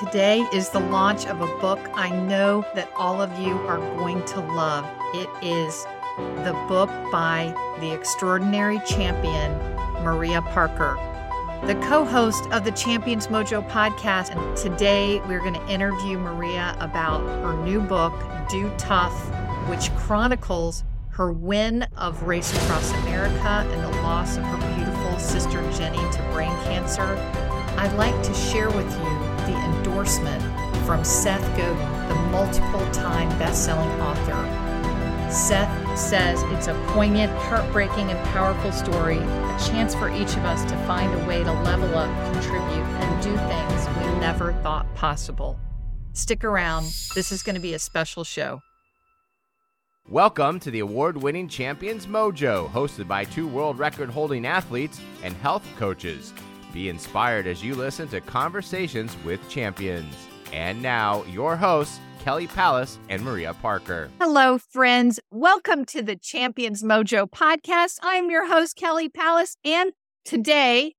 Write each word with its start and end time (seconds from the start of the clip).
Today 0.00 0.40
is 0.52 0.70
the 0.70 0.80
launch 0.80 1.24
of 1.26 1.40
a 1.40 1.46
book 1.58 1.78
I 1.94 2.10
know 2.10 2.66
that 2.74 2.90
all 2.96 3.22
of 3.22 3.38
you 3.38 3.52
are 3.68 3.78
going 3.96 4.24
to 4.24 4.40
love. 4.40 4.84
It 5.14 5.28
is 5.40 5.84
the 6.16 6.52
book 6.66 6.90
by 7.12 7.54
the 7.78 7.92
extraordinary 7.92 8.80
champion, 8.80 9.52
Maria 10.02 10.42
Parker, 10.42 10.96
the 11.66 11.76
co 11.86 12.04
host 12.04 12.44
of 12.50 12.64
the 12.64 12.72
Champions 12.72 13.28
Mojo 13.28 13.68
podcast. 13.70 14.34
And 14.34 14.56
today 14.56 15.20
we're 15.28 15.38
going 15.38 15.54
to 15.54 15.68
interview 15.68 16.18
Maria 16.18 16.76
about 16.80 17.20
her 17.44 17.56
new 17.64 17.80
book, 17.80 18.14
Do 18.50 18.72
Tough, 18.76 19.14
which 19.68 19.94
chronicles 19.94 20.82
her 21.10 21.30
win 21.30 21.86
of 21.96 22.24
Race 22.24 22.52
Across 22.64 22.90
America 23.04 23.64
and 23.70 23.80
the 23.80 24.02
loss 24.02 24.38
of 24.38 24.42
her 24.42 24.74
beautiful 24.74 25.20
sister 25.20 25.62
Jenny 25.70 25.98
to 25.98 26.22
brain 26.32 26.50
cancer. 26.64 27.16
I'd 27.78 27.94
like 27.96 28.20
to 28.24 28.34
share 28.34 28.70
with 28.70 28.90
you 28.98 29.23
endorsement 29.94 30.42
from 30.84 31.04
Seth 31.04 31.40
Godin, 31.56 32.08
the 32.08 32.16
multiple 32.32 32.84
time 32.90 33.28
best 33.38 33.64
selling 33.64 33.88
author. 34.00 35.30
Seth 35.30 35.96
says 35.96 36.42
it's 36.48 36.66
a 36.66 36.74
poignant, 36.88 37.30
heartbreaking, 37.42 38.10
and 38.10 38.18
powerful 38.30 38.72
story, 38.72 39.18
a 39.18 39.58
chance 39.64 39.94
for 39.94 40.10
each 40.10 40.36
of 40.36 40.44
us 40.44 40.64
to 40.64 40.76
find 40.78 41.14
a 41.14 41.26
way 41.28 41.44
to 41.44 41.52
level 41.62 41.96
up, 41.96 42.10
contribute, 42.32 42.84
and 42.98 43.22
do 43.22 43.36
things 43.36 43.86
we 43.96 44.18
never 44.18 44.52
thought 44.64 44.92
possible. 44.96 45.60
Stick 46.12 46.42
around, 46.42 46.86
this 47.14 47.30
is 47.30 47.44
going 47.44 47.54
to 47.54 47.60
be 47.60 47.74
a 47.74 47.78
special 47.78 48.24
show. 48.24 48.62
Welcome 50.08 50.58
to 50.60 50.72
the 50.72 50.80
award 50.80 51.16
winning 51.16 51.48
Champions 51.48 52.08
Mojo, 52.08 52.68
hosted 52.68 53.06
by 53.06 53.24
two 53.24 53.46
world 53.46 53.78
record 53.78 54.10
holding 54.10 54.44
athletes 54.44 55.00
and 55.22 55.36
health 55.36 55.64
coaches. 55.78 56.34
Be 56.74 56.88
inspired 56.88 57.46
as 57.46 57.62
you 57.62 57.76
listen 57.76 58.08
to 58.08 58.20
conversations 58.20 59.16
with 59.24 59.48
champions. 59.48 60.12
And 60.52 60.82
now, 60.82 61.22
your 61.24 61.56
hosts, 61.56 62.00
Kelly 62.18 62.48
Palace 62.48 62.98
and 63.08 63.22
Maria 63.22 63.54
Parker. 63.54 64.10
Hello, 64.18 64.58
friends. 64.58 65.20
Welcome 65.30 65.84
to 65.86 66.02
the 66.02 66.16
Champions 66.16 66.82
Mojo 66.82 67.30
podcast. 67.30 67.98
I'm 68.02 68.28
your 68.28 68.48
host, 68.48 68.74
Kelly 68.74 69.08
Palace. 69.08 69.56
And 69.64 69.92
today, 70.24 70.94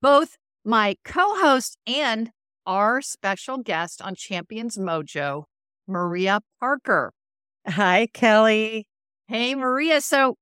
both 0.00 0.36
my 0.64 0.96
co 1.04 1.34
host 1.40 1.76
and 1.88 2.30
our 2.64 3.02
special 3.02 3.58
guest 3.58 4.00
on 4.00 4.14
Champions 4.14 4.78
Mojo, 4.78 5.44
Maria 5.88 6.40
Parker. 6.60 7.12
Hi, 7.66 8.06
Kelly. 8.14 8.86
Hey, 9.26 9.56
Maria. 9.56 10.00
So, 10.00 10.36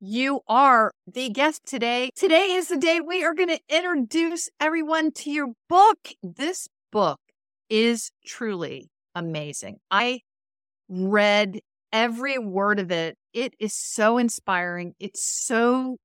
you 0.00 0.40
are 0.48 0.92
the 1.12 1.28
guest 1.30 1.62
today. 1.66 2.10
Today 2.14 2.52
is 2.52 2.68
the 2.68 2.76
day 2.76 3.00
we 3.00 3.24
are 3.24 3.34
going 3.34 3.48
to 3.48 3.60
introduce 3.68 4.48
everyone 4.60 5.12
to 5.12 5.30
your 5.30 5.48
book. 5.68 5.98
This 6.22 6.68
book 6.92 7.18
is 7.68 8.10
truly 8.24 8.90
amazing. 9.14 9.78
I 9.90 10.20
read 10.88 11.60
every 11.92 12.38
word 12.38 12.78
of 12.78 12.90
it. 12.90 13.16
It 13.32 13.54
is 13.58 13.74
so 13.74 14.18
inspiring. 14.18 14.94
It's 15.00 15.22
so 15.22 15.96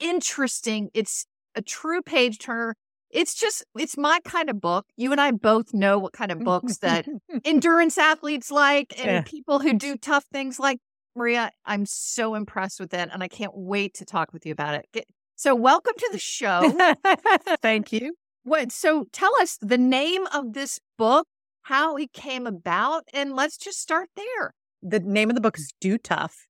interesting. 0.00 0.90
It's 0.92 1.26
a 1.54 1.62
true 1.62 2.02
page 2.02 2.38
turner. 2.38 2.74
It's 3.10 3.34
just, 3.34 3.64
it's 3.78 3.96
my 3.96 4.18
kind 4.24 4.50
of 4.50 4.60
book. 4.60 4.86
You 4.96 5.12
and 5.12 5.20
I 5.20 5.30
both 5.30 5.72
know 5.72 5.98
what 5.98 6.12
kind 6.12 6.32
of 6.32 6.40
books 6.40 6.78
that 6.78 7.06
endurance 7.44 7.96
athletes 7.96 8.50
like 8.50 8.92
and 8.98 9.06
yeah. 9.06 9.22
people 9.22 9.60
who 9.60 9.74
do 9.74 9.96
tough 9.96 10.24
things 10.32 10.58
like. 10.58 10.78
Maria, 11.16 11.50
I'm 11.64 11.86
so 11.86 12.34
impressed 12.34 12.78
with 12.78 12.92
it 12.94 13.08
and 13.12 13.22
I 13.22 13.28
can't 13.28 13.52
wait 13.54 13.94
to 13.94 14.04
talk 14.04 14.32
with 14.32 14.44
you 14.46 14.52
about 14.52 14.74
it. 14.74 15.06
So, 15.34 15.54
welcome 15.54 15.94
to 15.98 16.08
the 16.12 16.18
show. 16.18 16.72
Thank 17.62 17.92
you. 17.92 18.14
What 18.44 18.70
so 18.70 19.06
tell 19.12 19.34
us 19.40 19.58
the 19.60 19.78
name 19.78 20.26
of 20.32 20.52
this 20.52 20.78
book, 20.96 21.26
how 21.62 21.96
it 21.96 22.12
came 22.12 22.46
about, 22.46 23.02
and 23.12 23.34
let's 23.34 23.56
just 23.56 23.80
start 23.80 24.08
there. 24.14 24.54
The 24.82 25.00
name 25.00 25.30
of 25.30 25.34
the 25.34 25.40
book 25.40 25.58
is 25.58 25.72
Do 25.80 25.98
Tough. 25.98 26.46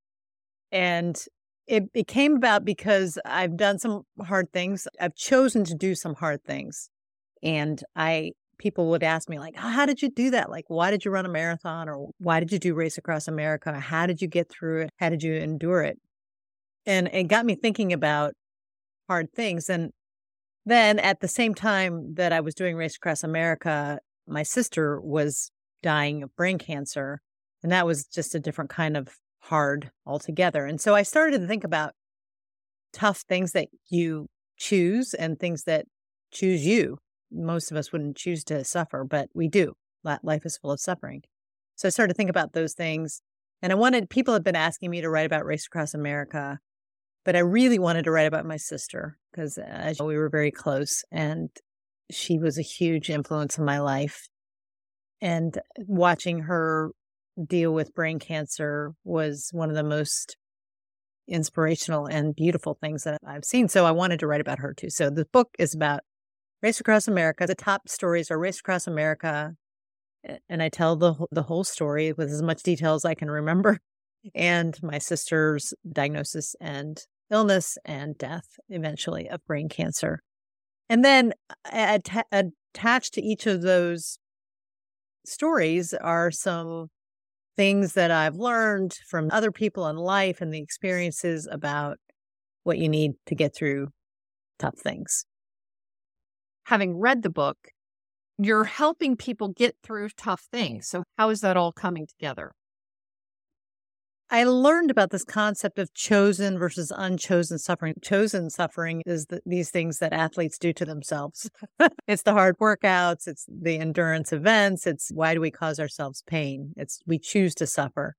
And 0.70 1.18
it, 1.66 1.84
it 1.94 2.06
came 2.06 2.36
about 2.36 2.64
because 2.64 3.18
I've 3.24 3.56
done 3.56 3.78
some 3.78 4.02
hard 4.22 4.52
things. 4.52 4.86
I've 5.00 5.14
chosen 5.14 5.64
to 5.64 5.74
do 5.74 5.94
some 5.94 6.14
hard 6.14 6.44
things. 6.44 6.90
And 7.42 7.82
I 7.94 8.32
people 8.58 8.90
would 8.90 9.02
ask 9.02 9.28
me 9.28 9.38
like 9.38 9.54
oh, 9.58 9.68
how 9.68 9.86
did 9.86 10.02
you 10.02 10.10
do 10.10 10.30
that? 10.30 10.50
Like 10.50 10.64
why 10.68 10.90
did 10.90 11.04
you 11.04 11.10
run 11.10 11.26
a 11.26 11.30
marathon? 11.30 11.88
Or 11.88 12.08
why 12.18 12.40
did 12.40 12.52
you 12.52 12.58
do 12.58 12.74
race 12.74 12.98
across 12.98 13.28
america? 13.28 13.78
How 13.78 14.06
did 14.06 14.20
you 14.22 14.28
get 14.28 14.48
through 14.48 14.82
it? 14.82 14.90
How 14.98 15.08
did 15.08 15.22
you 15.22 15.34
endure 15.34 15.82
it? 15.82 15.98
And 16.84 17.08
it 17.12 17.24
got 17.24 17.46
me 17.46 17.54
thinking 17.54 17.92
about 17.92 18.34
hard 19.08 19.32
things 19.32 19.68
and 19.70 19.90
then 20.64 20.98
at 20.98 21.20
the 21.20 21.28
same 21.28 21.54
time 21.54 22.14
that 22.14 22.32
i 22.32 22.40
was 22.40 22.54
doing 22.54 22.76
race 22.76 22.96
across 22.96 23.22
america 23.22 23.98
my 24.26 24.42
sister 24.42 25.00
was 25.00 25.50
dying 25.82 26.22
of 26.22 26.34
brain 26.36 26.58
cancer 26.58 27.20
and 27.62 27.70
that 27.70 27.86
was 27.86 28.06
just 28.06 28.34
a 28.34 28.40
different 28.40 28.70
kind 28.70 28.96
of 28.96 29.16
hard 29.40 29.90
altogether 30.04 30.66
and 30.66 30.80
so 30.80 30.94
i 30.94 31.02
started 31.02 31.40
to 31.40 31.46
think 31.46 31.62
about 31.62 31.92
tough 32.92 33.22
things 33.28 33.52
that 33.52 33.68
you 33.88 34.26
choose 34.56 35.14
and 35.14 35.38
things 35.38 35.64
that 35.64 35.86
choose 36.32 36.66
you 36.66 36.98
most 37.30 37.70
of 37.70 37.76
us 37.76 37.92
wouldn't 37.92 38.16
choose 38.16 38.44
to 38.44 38.64
suffer, 38.64 39.04
but 39.04 39.28
we 39.34 39.48
do. 39.48 39.74
Life 40.04 40.46
is 40.46 40.56
full 40.56 40.70
of 40.70 40.80
suffering. 40.80 41.22
So 41.74 41.88
I 41.88 41.90
started 41.90 42.14
to 42.14 42.16
think 42.16 42.30
about 42.30 42.52
those 42.52 42.74
things. 42.74 43.22
And 43.62 43.72
I 43.72 43.74
wanted, 43.74 44.08
people 44.08 44.34
have 44.34 44.44
been 44.44 44.56
asking 44.56 44.90
me 44.90 45.00
to 45.00 45.10
write 45.10 45.26
about 45.26 45.44
Race 45.44 45.66
Across 45.66 45.94
America, 45.94 46.58
but 47.24 47.34
I 47.34 47.40
really 47.40 47.78
wanted 47.78 48.04
to 48.04 48.10
write 48.10 48.26
about 48.26 48.46
my 48.46 48.56
sister 48.56 49.16
because 49.30 49.58
uh, 49.58 49.92
we 50.00 50.16
were 50.16 50.28
very 50.28 50.50
close 50.50 51.02
and 51.10 51.50
she 52.10 52.38
was 52.38 52.58
a 52.58 52.62
huge 52.62 53.10
influence 53.10 53.58
in 53.58 53.64
my 53.64 53.80
life. 53.80 54.28
And 55.20 55.58
watching 55.78 56.40
her 56.40 56.92
deal 57.44 57.72
with 57.72 57.94
brain 57.94 58.18
cancer 58.18 58.92
was 59.04 59.48
one 59.52 59.70
of 59.70 59.76
the 59.76 59.82
most 59.82 60.36
inspirational 61.28 62.06
and 62.06 62.34
beautiful 62.36 62.78
things 62.80 63.04
that 63.04 63.18
I've 63.26 63.44
seen. 63.44 63.68
So 63.68 63.84
I 63.84 63.90
wanted 63.90 64.20
to 64.20 64.26
write 64.26 64.40
about 64.40 64.60
her 64.60 64.72
too. 64.72 64.90
So 64.90 65.10
the 65.10 65.26
book 65.32 65.48
is 65.58 65.74
about 65.74 66.00
Race 66.62 66.80
Across 66.80 67.08
America. 67.08 67.46
The 67.46 67.54
top 67.54 67.88
stories 67.88 68.30
are 68.30 68.38
Race 68.38 68.60
Across 68.60 68.86
America, 68.86 69.54
and 70.48 70.62
I 70.62 70.68
tell 70.68 70.96
the 70.96 71.14
the 71.30 71.42
whole 71.42 71.64
story 71.64 72.12
with 72.12 72.30
as 72.30 72.42
much 72.42 72.62
detail 72.62 72.94
as 72.94 73.04
I 73.04 73.14
can 73.14 73.30
remember, 73.30 73.78
and 74.34 74.80
my 74.82 74.98
sister's 74.98 75.74
diagnosis 75.90 76.56
and 76.60 76.98
illness 77.30 77.76
and 77.84 78.16
death 78.16 78.46
eventually 78.68 79.28
of 79.28 79.44
brain 79.46 79.68
cancer. 79.68 80.20
And 80.88 81.04
then 81.04 81.34
att- 81.70 82.26
attached 82.32 83.14
to 83.14 83.22
each 83.22 83.46
of 83.46 83.62
those 83.62 84.18
stories 85.26 85.92
are 85.92 86.30
some 86.30 86.88
things 87.56 87.94
that 87.94 88.10
I've 88.10 88.36
learned 88.36 88.94
from 89.08 89.28
other 89.32 89.50
people 89.50 89.88
in 89.88 89.96
life 89.96 90.40
and 90.40 90.54
the 90.54 90.60
experiences 90.60 91.48
about 91.50 91.98
what 92.62 92.78
you 92.78 92.88
need 92.88 93.12
to 93.26 93.34
get 93.34 93.54
through 93.54 93.88
tough 94.58 94.78
things 94.78 95.24
having 96.66 96.98
read 96.98 97.22
the 97.22 97.30
book, 97.30 97.56
you're 98.38 98.64
helping 98.64 99.16
people 99.16 99.48
get 99.48 99.76
through 99.82 100.10
tough 100.10 100.46
things. 100.52 100.86
So, 100.86 101.04
how 101.16 101.30
is 101.30 101.40
that 101.40 101.56
all 101.56 101.72
coming 101.72 102.06
together? 102.06 102.52
I 104.28 104.42
learned 104.42 104.90
about 104.90 105.10
this 105.10 105.24
concept 105.24 105.78
of 105.78 105.94
chosen 105.94 106.58
versus 106.58 106.92
unchosen 106.94 107.58
suffering. 107.58 107.94
Chosen 108.02 108.50
suffering 108.50 109.02
is 109.06 109.26
the, 109.26 109.40
these 109.46 109.70
things 109.70 110.00
that 110.00 110.12
athletes 110.12 110.58
do 110.58 110.72
to 110.72 110.84
themselves. 110.84 111.48
it's 112.08 112.24
the 112.24 112.32
hard 112.32 112.58
workouts, 112.58 113.28
it's 113.28 113.46
the 113.48 113.78
endurance 113.78 114.32
events, 114.32 114.86
it's 114.86 115.10
why 115.14 115.32
do 115.32 115.40
we 115.40 115.52
cause 115.52 115.78
ourselves 115.78 116.24
pain? 116.26 116.72
It's 116.76 117.00
we 117.06 117.20
choose 117.20 117.54
to 117.56 117.66
suffer. 117.66 118.16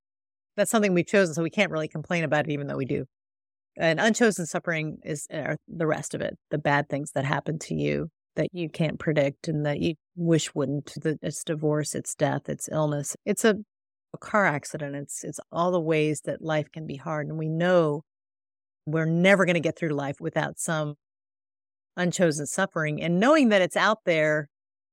That's 0.56 0.70
something 0.70 0.94
we've 0.94 1.06
chosen, 1.06 1.34
so 1.34 1.42
we 1.42 1.50
can't 1.50 1.70
really 1.70 1.88
complain 1.88 2.24
about 2.24 2.48
it, 2.48 2.52
even 2.52 2.66
though 2.66 2.78
we 2.78 2.86
do. 2.86 3.04
And 3.76 4.00
unchosen 4.00 4.46
suffering 4.46 4.98
is 5.04 5.28
the 5.28 5.86
rest 5.86 6.14
of 6.14 6.22
it, 6.22 6.36
the 6.50 6.58
bad 6.58 6.88
things 6.88 7.12
that 7.12 7.26
happen 7.26 7.58
to 7.60 7.74
you 7.74 8.08
that 8.38 8.48
you 8.52 8.70
can't 8.70 8.98
predict 8.98 9.48
and 9.48 9.66
that 9.66 9.80
you 9.80 9.94
wish 10.16 10.54
wouldn't. 10.54 10.94
It's 11.04 11.44
divorce, 11.44 11.94
it's 11.94 12.14
death, 12.14 12.48
it's 12.48 12.68
illness. 12.70 13.16
It's 13.26 13.44
a, 13.44 13.56
a 14.14 14.18
car 14.18 14.46
accident. 14.46 14.94
It's 14.96 15.24
it's 15.24 15.40
all 15.52 15.72
the 15.72 15.80
ways 15.80 16.22
that 16.24 16.40
life 16.40 16.70
can 16.72 16.86
be 16.86 16.96
hard. 16.96 17.26
And 17.26 17.36
we 17.36 17.48
know 17.48 18.02
we're 18.86 19.04
never 19.04 19.44
going 19.44 19.54
to 19.54 19.60
get 19.60 19.76
through 19.76 19.90
life 19.90 20.16
without 20.20 20.58
some 20.58 20.94
unchosen 21.96 22.46
suffering. 22.46 23.02
And 23.02 23.20
knowing 23.20 23.48
that 23.50 23.60
it's 23.60 23.76
out 23.76 23.98
there, 24.06 24.48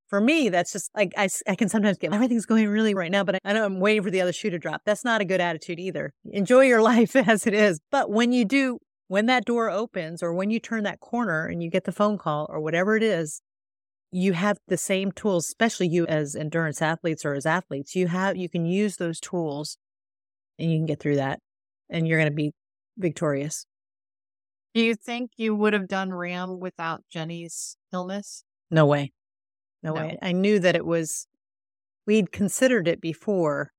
for 0.09 0.19
me, 0.19 0.49
that's 0.49 0.71
just 0.71 0.89
like 0.95 1.13
I, 1.15 1.29
I 1.47 1.55
can 1.55 1.69
sometimes 1.69 1.97
get 1.97 2.13
everything's 2.13 2.45
going 2.45 2.67
really 2.67 2.95
right 2.95 3.11
now, 3.11 3.23
but 3.23 3.35
I, 3.35 3.39
I 3.45 3.53
know 3.53 3.65
I'm 3.65 3.79
waiting 3.79 4.03
for 4.03 4.11
the 4.11 4.21
other 4.21 4.33
shoe 4.33 4.49
to 4.49 4.59
drop. 4.59 4.81
That's 4.85 5.05
not 5.05 5.21
a 5.21 5.25
good 5.25 5.39
attitude 5.39 5.79
either. 5.79 6.11
Enjoy 6.31 6.61
your 6.61 6.81
life 6.93 7.15
as 7.15 7.45
it 7.45 7.53
is. 7.53 7.79
But 7.91 8.09
when 8.09 8.31
you 8.31 8.43
do 8.43 8.79
when 9.07 9.27
that 9.27 9.45
door 9.45 9.69
opens 9.69 10.23
or 10.23 10.33
when 10.33 10.49
you 10.49 10.59
turn 10.59 10.83
that 10.83 10.99
corner 10.99 11.45
and 11.45 11.61
you 11.61 11.69
get 11.69 11.83
the 11.83 11.91
phone 11.91 12.17
call 12.17 12.47
or 12.49 12.59
whatever 12.59 12.95
it 12.95 13.03
is, 13.03 13.41
you 14.11 14.33
have 14.33 14.57
the 14.67 14.77
same 14.77 15.11
tools, 15.11 15.45
especially 15.45 15.87
you 15.87 16.05
as 16.07 16.35
endurance 16.35 16.81
athletes 16.81 17.25
or 17.25 17.33
as 17.33 17.45
athletes, 17.45 17.95
you 17.95 18.07
have, 18.07 18.37
you 18.37 18.49
can 18.49 18.65
use 18.65 18.97
those 18.97 19.19
tools 19.19 19.77
and 20.57 20.71
you 20.71 20.77
can 20.77 20.85
get 20.85 20.99
through 20.99 21.17
that 21.17 21.39
and 21.89 22.07
you're 22.07 22.17
going 22.17 22.31
to 22.31 22.35
be 22.35 22.51
victorious. 22.97 23.65
Do 24.73 24.81
you 24.81 24.95
think 24.95 25.31
you 25.37 25.55
would 25.55 25.73
have 25.73 25.87
done 25.87 26.11
RAAM 26.11 26.59
without 26.59 27.03
Jenny's 27.09 27.77
illness? 27.93 28.43
No 28.71 28.85
way. 28.85 29.11
No, 29.83 29.93
no. 29.93 30.01
way. 30.01 30.17
I 30.21 30.31
knew 30.31 30.59
that 30.59 30.75
it 30.75 30.85
was 30.85 31.27
we'd 32.05 32.31
considered 32.31 32.87
it 32.87 32.99
before. 32.99 33.71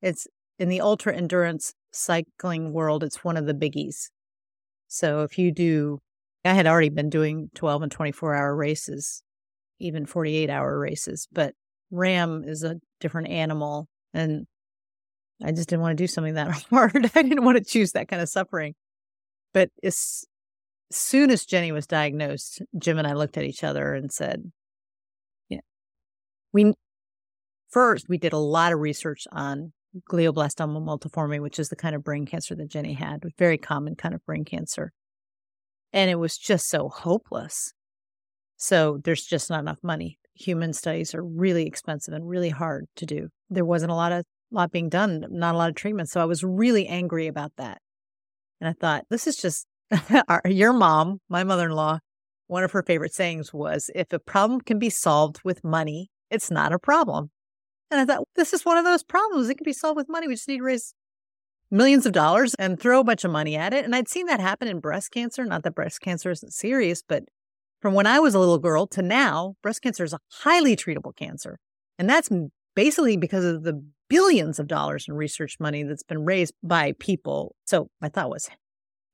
It's 0.00 0.26
in 0.58 0.68
the 0.68 0.80
ultra 0.80 1.14
endurance 1.14 1.74
cycling 1.92 2.72
world, 2.72 3.02
it's 3.02 3.24
one 3.24 3.36
of 3.36 3.46
the 3.46 3.54
biggies. 3.54 4.10
So 4.88 5.22
if 5.22 5.38
you 5.38 5.52
do, 5.52 5.98
I 6.44 6.54
had 6.54 6.66
already 6.66 6.88
been 6.90 7.10
doing 7.10 7.50
12 7.54 7.82
and 7.82 7.92
24 7.92 8.34
hour 8.34 8.54
races, 8.54 9.22
even 9.78 10.06
48 10.06 10.48
hour 10.50 10.78
races, 10.78 11.28
but 11.32 11.54
RAAM 11.90 12.44
is 12.44 12.62
a 12.62 12.76
different 13.00 13.28
animal. 13.28 13.88
And 14.14 14.46
I 15.44 15.52
just 15.52 15.68
didn't 15.68 15.82
want 15.82 15.96
to 15.96 16.02
do 16.02 16.06
something 16.06 16.34
that 16.34 16.50
hard. 16.70 17.10
I 17.14 17.22
didn't 17.22 17.44
want 17.44 17.58
to 17.58 17.64
choose 17.64 17.92
that 17.92 18.08
kind 18.08 18.22
of 18.22 18.28
suffering. 18.28 18.74
But 19.52 19.70
as 19.82 20.24
soon 20.90 21.30
as 21.30 21.44
Jenny 21.44 21.72
was 21.72 21.86
diagnosed, 21.86 22.62
Jim 22.78 22.98
and 22.98 23.06
I 23.06 23.14
looked 23.14 23.36
at 23.36 23.44
each 23.44 23.64
other 23.64 23.94
and 23.94 24.12
said, 24.12 24.50
yeah, 25.48 25.60
we 26.52 26.72
first 27.70 28.08
we 28.08 28.18
did 28.18 28.32
a 28.32 28.38
lot 28.38 28.72
of 28.72 28.78
research 28.78 29.26
on 29.32 29.72
glioblastoma 30.10 30.82
multiforme, 30.82 31.40
which 31.40 31.58
is 31.58 31.68
the 31.68 31.76
kind 31.76 31.94
of 31.94 32.04
brain 32.04 32.26
cancer 32.26 32.54
that 32.54 32.68
Jenny 32.68 32.94
had, 32.94 33.22
very 33.38 33.58
common 33.58 33.94
kind 33.96 34.14
of 34.14 34.24
brain 34.24 34.44
cancer. 34.44 34.92
And 35.92 36.10
it 36.10 36.16
was 36.16 36.36
just 36.36 36.68
so 36.68 36.88
hopeless. 36.88 37.72
So 38.56 38.98
there's 39.04 39.24
just 39.24 39.50
not 39.50 39.60
enough 39.60 39.78
money. 39.82 40.18
Human 40.34 40.72
studies 40.72 41.14
are 41.14 41.22
really 41.22 41.66
expensive 41.66 42.14
and 42.14 42.28
really 42.28 42.50
hard 42.50 42.86
to 42.96 43.06
do. 43.06 43.28
There 43.50 43.64
wasn't 43.64 43.92
a 43.92 43.94
lot 43.94 44.12
of 44.12 44.24
lot 44.50 44.70
being 44.70 44.88
done, 44.88 45.24
not 45.30 45.54
a 45.54 45.58
lot 45.58 45.68
of 45.68 45.74
treatment. 45.74 46.08
So 46.08 46.20
I 46.20 46.24
was 46.24 46.44
really 46.44 46.86
angry 46.86 47.26
about 47.26 47.52
that. 47.56 47.78
And 48.60 48.68
I 48.68 48.72
thought, 48.72 49.04
this 49.10 49.26
is 49.26 49.36
just 49.36 49.66
our, 50.28 50.42
your 50.46 50.72
mom, 50.72 51.20
my 51.28 51.44
mother 51.44 51.66
in 51.66 51.72
law, 51.72 51.98
one 52.46 52.64
of 52.64 52.72
her 52.72 52.82
favorite 52.82 53.14
sayings 53.14 53.52
was 53.52 53.90
if 53.94 54.12
a 54.12 54.18
problem 54.18 54.60
can 54.60 54.78
be 54.78 54.90
solved 54.90 55.40
with 55.44 55.64
money, 55.64 56.10
it's 56.30 56.50
not 56.50 56.72
a 56.72 56.78
problem. 56.78 57.30
And 57.90 58.00
I 58.00 58.04
thought, 58.04 58.26
this 58.34 58.52
is 58.52 58.64
one 58.64 58.76
of 58.76 58.84
those 58.84 59.02
problems. 59.02 59.48
It 59.48 59.56
can 59.56 59.64
be 59.64 59.72
solved 59.72 59.96
with 59.96 60.08
money. 60.08 60.26
We 60.26 60.34
just 60.34 60.48
need 60.48 60.58
to 60.58 60.64
raise 60.64 60.94
millions 61.70 62.06
of 62.06 62.12
dollars 62.12 62.54
and 62.54 62.78
throw 62.78 63.00
a 63.00 63.04
bunch 63.04 63.24
of 63.24 63.30
money 63.30 63.56
at 63.56 63.72
it. 63.72 63.84
And 63.84 63.94
I'd 63.94 64.08
seen 64.08 64.26
that 64.26 64.40
happen 64.40 64.68
in 64.68 64.80
breast 64.80 65.10
cancer. 65.10 65.44
Not 65.44 65.62
that 65.62 65.74
breast 65.74 66.00
cancer 66.00 66.30
isn't 66.30 66.52
serious, 66.52 67.02
but 67.06 67.24
from 67.80 67.94
when 67.94 68.06
I 68.06 68.18
was 68.18 68.34
a 68.34 68.38
little 68.38 68.58
girl 68.58 68.86
to 68.88 69.02
now, 69.02 69.54
breast 69.62 69.82
cancer 69.82 70.04
is 70.04 70.12
a 70.12 70.18
highly 70.30 70.76
treatable 70.76 71.14
cancer. 71.14 71.58
And 71.98 72.08
that's 72.08 72.30
basically 72.74 73.16
because 73.16 73.44
of 73.44 73.62
the 73.62 73.84
billions 74.08 74.58
of 74.58 74.66
dollars 74.66 75.06
in 75.08 75.14
research 75.14 75.56
money 75.58 75.82
that's 75.82 76.02
been 76.02 76.24
raised 76.24 76.54
by 76.62 76.92
people. 76.98 77.54
So 77.66 77.88
my 78.00 78.08
thought 78.08 78.30
was, 78.30 78.48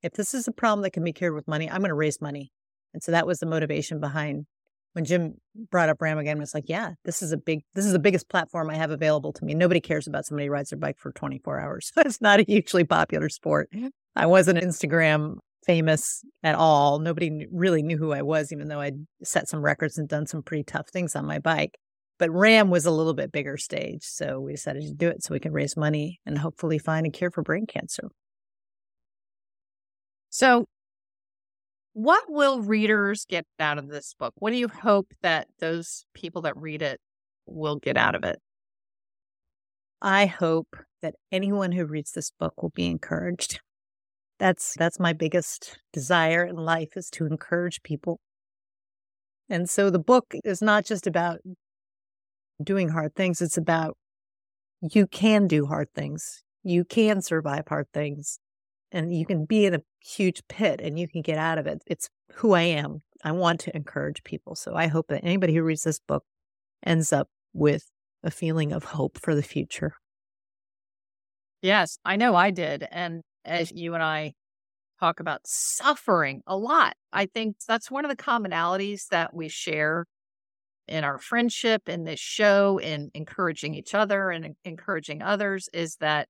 if 0.01 0.13
this 0.13 0.33
is 0.33 0.47
a 0.47 0.51
problem 0.51 0.83
that 0.83 0.93
can 0.93 1.03
be 1.03 1.13
cured 1.13 1.33
with 1.33 1.47
money, 1.47 1.69
I'm 1.69 1.79
going 1.79 1.89
to 1.89 1.95
raise 1.95 2.21
money. 2.21 2.51
And 2.93 3.01
so 3.01 3.11
that 3.11 3.25
was 3.25 3.39
the 3.39 3.45
motivation 3.45 3.99
behind 3.99 4.45
when 4.93 5.05
Jim 5.05 5.35
brought 5.71 5.89
up 5.89 6.01
RAAM 6.01 6.17
again, 6.17 6.39
was 6.39 6.53
like, 6.53 6.65
yeah, 6.67 6.93
this 7.03 7.21
is 7.21 7.31
a 7.31 7.37
big, 7.37 7.61
this 7.73 7.85
is 7.85 7.91
the 7.91 7.99
biggest 7.99 8.29
platform 8.29 8.69
I 8.69 8.75
have 8.75 8.91
available 8.91 9.33
to 9.33 9.45
me. 9.45 9.53
Nobody 9.53 9.81
cares 9.81 10.07
about 10.07 10.25
somebody 10.25 10.47
who 10.47 10.53
rides 10.53 10.69
their 10.69 10.79
bike 10.79 10.97
for 10.97 11.11
24 11.11 11.59
hours. 11.59 11.91
it's 11.97 12.21
not 12.21 12.39
a 12.39 12.45
hugely 12.47 12.83
popular 12.83 13.29
sport. 13.29 13.69
Mm-hmm. 13.73 13.87
I 14.15 14.27
wasn't 14.27 14.59
Instagram 14.59 15.37
famous 15.65 16.23
at 16.43 16.55
all. 16.55 16.99
Nobody 16.99 17.47
really 17.51 17.81
knew 17.81 17.97
who 17.97 18.11
I 18.11 18.21
was, 18.21 18.51
even 18.51 18.67
though 18.67 18.81
I'd 18.81 19.05
set 19.23 19.49
some 19.49 19.61
records 19.61 19.97
and 19.97 20.07
done 20.07 20.27
some 20.27 20.43
pretty 20.43 20.63
tough 20.63 20.89
things 20.89 21.15
on 21.15 21.25
my 21.25 21.39
bike. 21.39 21.77
But 22.19 22.29
RAAM 22.29 22.69
was 22.69 22.85
a 22.85 22.91
little 22.91 23.13
bit 23.13 23.31
bigger 23.31 23.57
stage. 23.57 24.03
So 24.03 24.39
we 24.39 24.53
decided 24.53 24.83
to 24.83 24.93
do 24.93 25.07
it 25.07 25.23
so 25.23 25.33
we 25.33 25.39
can 25.39 25.51
raise 25.51 25.75
money 25.75 26.19
and 26.25 26.37
hopefully 26.37 26.77
find 26.77 27.07
a 27.07 27.09
cure 27.09 27.31
for 27.31 27.41
brain 27.41 27.65
cancer. 27.65 28.09
So 30.29 30.65
what 31.93 32.23
will 32.27 32.61
readers 32.61 33.25
get 33.25 33.45
out 33.59 33.77
of 33.77 33.87
this 33.87 34.15
book? 34.17 34.33
What 34.37 34.49
do 34.49 34.57
you 34.57 34.67
hope 34.67 35.13
that 35.21 35.47
those 35.59 36.05
people 36.13 36.41
that 36.41 36.57
read 36.57 36.81
it 36.81 36.99
will 37.45 37.77
get 37.77 37.97
out 37.97 38.15
of 38.15 38.23
it? 38.23 38.39
I 40.01 40.25
hope 40.25 40.75
that 41.01 41.13
anyone 41.31 41.71
who 41.71 41.85
reads 41.85 42.11
this 42.11 42.31
book 42.37 42.61
will 42.61 42.71
be 42.75 42.87
encouraged. 42.87 43.61
That's 44.39 44.73
that's 44.73 44.99
my 44.99 45.13
biggest 45.13 45.77
desire 45.93 46.43
in 46.43 46.55
life 46.55 46.97
is 46.97 47.09
to 47.11 47.25
encourage 47.25 47.83
people. 47.83 48.19
And 49.47 49.69
so 49.69 49.89
the 49.89 49.99
book 49.99 50.33
is 50.43 50.61
not 50.61 50.85
just 50.85 51.05
about 51.05 51.39
doing 52.61 52.89
hard 52.89 53.13
things, 53.15 53.41
it's 53.41 53.57
about 53.57 53.95
you 54.81 55.05
can 55.07 55.47
do 55.47 55.67
hard 55.67 55.87
things. 55.95 56.43
You 56.63 56.83
can 56.85 57.21
survive 57.21 57.67
hard 57.67 57.87
things 57.93 58.39
and 58.93 59.13
you 59.13 59.25
can 59.25 59.45
be 59.45 59.65
in 59.65 59.73
a 59.73 59.81
huge 59.99 60.41
pit 60.47 60.79
and 60.81 60.97
you 60.99 61.07
can 61.07 61.21
get 61.21 61.37
out 61.37 61.57
of 61.57 61.67
it. 61.67 61.81
It's 61.87 62.09
who 62.35 62.53
I 62.53 62.61
am. 62.61 63.01
I 63.23 63.31
want 63.31 63.59
to 63.61 63.75
encourage 63.75 64.23
people. 64.23 64.55
So 64.55 64.75
I 64.75 64.87
hope 64.87 65.07
that 65.07 65.23
anybody 65.23 65.55
who 65.55 65.63
reads 65.63 65.83
this 65.83 65.99
book 65.99 66.23
ends 66.85 67.11
up 67.11 67.27
with 67.53 67.89
a 68.23 68.31
feeling 68.31 68.71
of 68.71 68.83
hope 68.83 69.19
for 69.19 69.35
the 69.35 69.43
future. 69.43 69.93
Yes, 71.61 71.97
I 72.05 72.15
know 72.15 72.35
I 72.35 72.51
did. 72.51 72.87
And 72.91 73.21
as 73.43 73.71
you 73.71 73.93
and 73.93 74.03
I 74.03 74.33
talk 74.99 75.19
about 75.19 75.41
suffering 75.45 76.41
a 76.45 76.55
lot, 76.55 76.95
I 77.11 77.25
think 77.25 77.57
that's 77.67 77.89
one 77.89 78.05
of 78.05 78.09
the 78.09 78.21
commonalities 78.21 79.07
that 79.09 79.33
we 79.33 79.49
share 79.49 80.05
in 80.87 81.03
our 81.03 81.17
friendship, 81.17 81.87
in 81.87 82.03
this 82.03 82.19
show, 82.19 82.77
in 82.77 83.09
encouraging 83.13 83.73
each 83.73 83.95
other 83.95 84.29
and 84.29 84.55
encouraging 84.65 85.21
others 85.21 85.69
is 85.73 85.95
that 86.01 86.27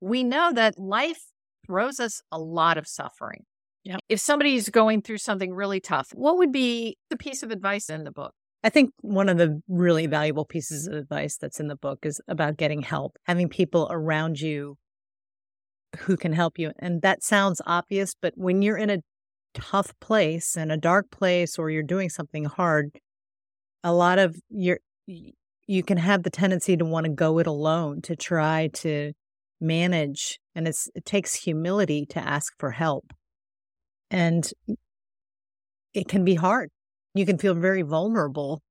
we 0.00 0.24
know 0.24 0.52
that 0.52 0.78
life 0.78 1.22
throws 1.66 2.00
us 2.00 2.22
a 2.30 2.38
lot 2.38 2.78
of 2.78 2.86
suffering. 2.86 3.44
Yeah. 3.84 3.98
If 4.08 4.20
somebody's 4.20 4.68
going 4.68 5.02
through 5.02 5.18
something 5.18 5.54
really 5.54 5.80
tough, 5.80 6.08
what 6.12 6.38
would 6.38 6.52
be 6.52 6.96
the 7.10 7.16
piece 7.16 7.42
of 7.42 7.50
advice 7.50 7.88
in 7.88 8.04
the 8.04 8.10
book? 8.10 8.32
I 8.64 8.68
think 8.68 8.90
one 9.00 9.28
of 9.28 9.38
the 9.38 9.60
really 9.68 10.06
valuable 10.06 10.44
pieces 10.44 10.88
of 10.88 10.94
advice 10.94 11.36
that's 11.36 11.60
in 11.60 11.68
the 11.68 11.76
book 11.76 12.00
is 12.02 12.20
about 12.26 12.56
getting 12.56 12.82
help, 12.82 13.16
having 13.24 13.48
people 13.48 13.86
around 13.90 14.40
you 14.40 14.76
who 15.98 16.16
can 16.16 16.32
help 16.32 16.58
you. 16.58 16.72
And 16.78 17.00
that 17.02 17.22
sounds 17.22 17.60
obvious, 17.64 18.14
but 18.20 18.32
when 18.36 18.62
you're 18.62 18.76
in 18.76 18.90
a 18.90 18.98
tough 19.54 19.92
place 20.00 20.56
and 20.56 20.72
a 20.72 20.76
dark 20.76 21.10
place 21.10 21.58
or 21.58 21.70
you're 21.70 21.82
doing 21.82 22.08
something 22.08 22.44
hard, 22.44 22.90
a 23.84 23.92
lot 23.92 24.18
of 24.18 24.36
your 24.50 24.78
you 25.06 25.82
can 25.82 25.98
have 25.98 26.22
the 26.22 26.30
tendency 26.30 26.76
to 26.76 26.84
want 26.84 27.06
to 27.06 27.12
go 27.12 27.38
it 27.38 27.46
alone 27.46 28.00
to 28.02 28.16
try 28.16 28.68
to 28.72 29.12
manage 29.60 30.38
and 30.54 30.68
it 30.68 30.76
takes 31.04 31.34
humility 31.34 32.06
to 32.06 32.20
ask 32.20 32.52
for 32.58 32.70
help. 32.70 33.12
And 34.10 34.48
it 35.94 36.08
can 36.08 36.24
be 36.24 36.34
hard. 36.34 36.70
You 37.14 37.26
can 37.26 37.38
feel 37.38 37.54
very 37.54 37.82
vulnerable. 37.82 38.62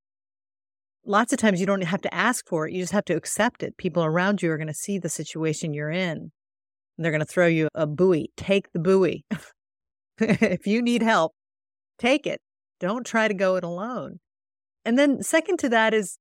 Lots 1.04 1.32
of 1.32 1.38
times 1.38 1.60
you 1.60 1.66
don't 1.66 1.82
have 1.82 2.02
to 2.02 2.14
ask 2.14 2.46
for 2.48 2.66
it 2.66 2.72
you 2.72 2.82
just 2.82 2.92
have 2.92 3.04
to 3.06 3.16
accept 3.16 3.62
it. 3.62 3.76
People 3.76 4.04
around 4.04 4.42
you 4.42 4.50
are 4.50 4.56
going 4.56 4.66
to 4.66 4.74
see 4.74 4.98
the 4.98 5.08
situation 5.08 5.74
you're 5.74 5.90
in. 5.90 6.32
They're 6.98 7.10
going 7.10 7.20
to 7.20 7.26
throw 7.26 7.46
you 7.46 7.68
a 7.74 7.86
buoy. 7.86 8.30
Take 8.36 8.72
the 8.72 8.78
buoy. 8.78 9.24
If 10.18 10.66
you 10.66 10.80
need 10.80 11.02
help 11.02 11.34
take 11.98 12.26
it. 12.26 12.40
Don't 12.80 13.06
try 13.06 13.28
to 13.28 13.34
go 13.34 13.56
it 13.56 13.64
alone. 13.64 14.20
And 14.84 14.98
then 14.98 15.22
second 15.22 15.58
to 15.60 15.68
that 15.70 15.94
is 15.94 16.18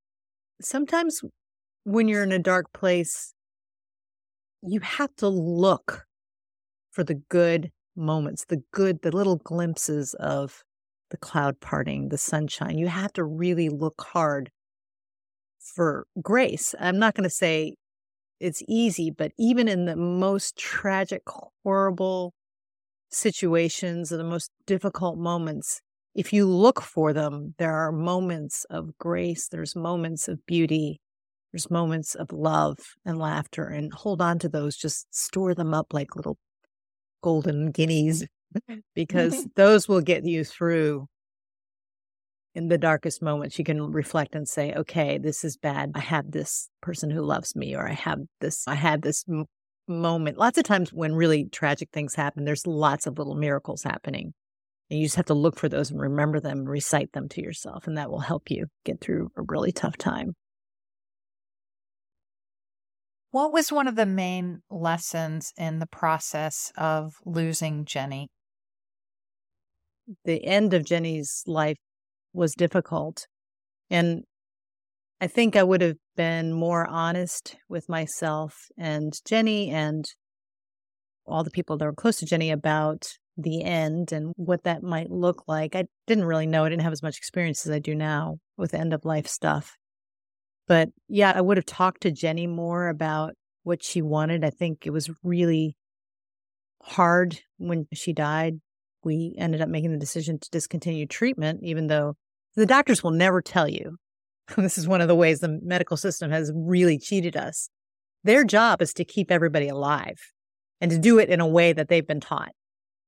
sometimes 0.62 1.20
when 1.84 2.08
you're 2.08 2.24
in 2.24 2.32
a 2.32 2.40
dark 2.40 2.72
place 2.74 3.34
you 4.68 4.80
have 4.82 5.16
to 5.18 5.28
look 5.28 6.06
for 6.92 7.04
the 7.04 7.16
good 7.30 7.72
moments, 7.96 8.46
the 8.46 8.62
good, 8.72 9.02
the 9.02 9.12
little 9.12 9.38
glimpses 9.38 10.14
of 10.16 10.64
the 11.12 11.18
cloud 11.18 11.60
parting, 11.60 12.10
the 12.10 12.18
sunshine. 12.18 12.78
You 12.78 12.88
have 12.88 13.14
to 13.14 13.24
really 13.24 13.70
look 13.70 14.02
hard 14.02 14.50
for 15.60 16.08
grace. 16.22 16.74
I'm 16.80 17.00
not 17.00 17.16
going 17.16 17.24
to 17.24 17.30
say 17.30 17.76
it's 18.40 18.64
easy, 18.68 19.12
but 19.12 19.32
even 19.38 19.68
in 19.68 19.86
the 19.86 19.96
most 19.96 20.58
tragic, 20.58 21.22
horrible 21.64 22.34
situations 23.10 24.12
or 24.12 24.18
the 24.18 24.24
most 24.24 24.52
difficult 24.66 25.18
moments, 25.18 25.82
if 26.14 26.34
you 26.34 26.46
look 26.46 26.82
for 26.82 27.14
them, 27.14 27.54
there 27.58 27.74
are 27.74 27.92
moments 27.92 28.66
of 28.70 28.98
grace, 28.98 29.48
there's 29.48 29.76
moments 29.76 30.28
of 30.28 30.46
beauty, 30.46 31.00
there's 31.56 31.72
moments 31.72 32.16
of 32.16 32.34
love 32.34 32.78
and 33.06 33.18
laughter, 33.18 33.64
and 33.64 33.94
hold 33.94 34.22
on 34.22 34.38
to 34.40 34.50
those. 34.50 34.76
Just 34.76 35.08
store 35.16 35.56
them 35.56 35.74
up 35.74 35.94
like 35.94 36.18
little 36.18 36.38
golden 37.24 37.72
guineas 37.72 38.28
mm. 38.70 38.82
because 38.94 39.48
those 39.56 39.88
will 39.88 40.02
get 40.02 40.26
you 40.26 40.44
through 40.44 41.08
in 42.56 42.68
the 42.68 42.78
darkest 42.78 43.22
moments. 43.22 43.58
You 43.58 43.64
can 43.64 43.82
reflect 43.94 44.36
and 44.36 44.46
say, 44.46 44.74
okay, 44.74 45.18
this 45.18 45.46
is 45.46 45.56
bad. 45.56 45.94
I 45.96 46.02
have 46.02 46.30
this 46.30 46.68
person 46.82 47.10
who 47.10 47.22
loves 47.22 47.56
me, 47.56 47.74
or 47.74 47.88
I 47.88 47.94
have 47.94 48.20
this, 48.42 48.68
I 48.68 48.76
had 48.76 49.02
this 49.02 49.24
m- 49.30 49.46
moment. 49.88 50.38
Lots 50.38 50.58
of 50.58 50.66
times 50.66 50.92
when 50.92 51.16
really 51.16 51.46
tragic 51.46 51.88
things 51.94 52.16
happen, 52.16 52.44
there's 52.44 52.68
lots 52.68 53.08
of 53.08 53.18
little 53.18 53.36
miracles 53.36 53.82
happening. 53.82 54.34
And 54.90 55.00
you 55.00 55.06
just 55.06 55.16
have 55.16 55.28
to 55.28 55.34
look 55.34 55.58
for 55.58 55.70
those 55.70 55.90
and 55.90 56.02
remember 56.02 56.42
them 56.42 56.60
and 56.60 56.70
recite 56.70 57.14
them 57.14 57.30
to 57.30 57.42
yourself. 57.42 57.88
And 57.88 57.98
that 57.98 58.12
will 58.12 58.20
help 58.20 58.52
you 58.52 58.66
get 58.84 59.00
through 59.00 59.30
a 59.38 59.42
really 59.42 59.72
tough 59.72 59.96
time. 59.96 60.36
What 63.36 63.52
was 63.52 63.70
one 63.70 63.90
of 63.90 63.98
the 63.98 64.06
main 64.06 64.62
lessons 64.72 65.52
in 65.58 65.80
the 65.80 65.88
process 65.88 66.72
of 66.78 67.16
losing 67.26 67.84
Jenny? 67.84 68.30
The 70.24 70.46
end 70.46 70.74
of 70.74 70.86
Jenny's 70.86 71.44
life 71.46 71.76
was 72.32 72.54
difficult. 72.54 73.28
And 73.90 74.24
I 75.20 75.28
think 75.28 75.58
I 75.58 75.64
would 75.64 75.82
have 75.82 75.98
been 76.16 76.54
more 76.54 76.88
honest 76.88 77.58
with 77.68 77.90
myself 77.90 78.56
and 78.78 79.12
Jenny 79.26 79.70
and 79.70 80.06
all 81.26 81.44
the 81.44 81.52
people 81.52 81.78
that 81.78 81.84
were 81.84 81.92
close 81.92 82.20
to 82.20 82.26
Jenny 82.26 82.52
about 82.52 83.06
the 83.36 83.66
end 83.66 84.14
and 84.14 84.32
what 84.38 84.64
that 84.64 84.82
might 84.82 85.12
look 85.12 85.44
like. 85.46 85.76
I 85.76 85.88
didn't 86.08 86.24
really 86.24 86.48
know. 86.48 86.64
I 86.64 86.70
didn't 86.70 86.84
have 86.84 86.94
as 86.94 87.04
much 87.04 87.18
experience 87.18 87.66
as 87.66 87.74
I 87.74 87.80
do 87.80 87.96
now 87.96 88.38
with 88.56 88.74
end 88.74 88.94
of 88.94 89.04
life 89.04 89.28
stuff. 89.28 89.76
But 90.68 90.90
yeah, 91.08 91.34
I 91.36 91.42
would 91.42 91.58
have 91.58 91.66
talked 91.66 92.02
to 92.02 92.12
Jenny 92.12 92.48
more 92.48 92.88
about 92.88 93.34
what 93.64 93.84
she 93.84 94.02
wanted. 94.02 94.44
I 94.44 94.50
think 94.50 94.86
it 94.86 94.92
was 94.92 95.10
really 95.24 95.76
hard 96.82 97.40
when 97.58 97.88
she 97.94 98.14
died. 98.14 98.60
We 99.04 99.36
ended 99.38 99.62
up 99.62 99.70
making 99.70 99.92
the 99.92 99.98
decision 99.98 100.40
to 100.40 100.50
discontinue 100.50 101.06
treatment, 101.06 101.62
even 101.64 101.88
though 101.88 102.16
the 102.56 102.66
doctors 102.66 103.04
will 103.04 103.12
never 103.12 103.42
tell 103.42 103.68
you. 103.68 103.98
this 104.58 104.78
is 104.78 104.88
one 104.88 105.02
of 105.02 105.08
the 105.08 105.16
ways 105.16 105.40
the 105.40 105.60
medical 105.62 105.98
system 105.98 106.32
has 106.32 106.52
really 106.56 106.98
cheated 106.98 107.36
us. 107.36 107.70
Their 108.24 108.44
job 108.44 108.82
is 108.82 108.94
to 108.94 109.06
keep 109.06 109.32
everybody 109.32 109.68
alive 109.68 110.20
and 110.82 110.90
to 110.92 110.98
do 110.98 111.20
it 111.20 111.30
in 111.30 111.40
a 111.40 111.48
way 111.48 111.74
that 111.74 111.90
they've 111.90 112.06
been 112.06 112.20
taught. 112.20 112.52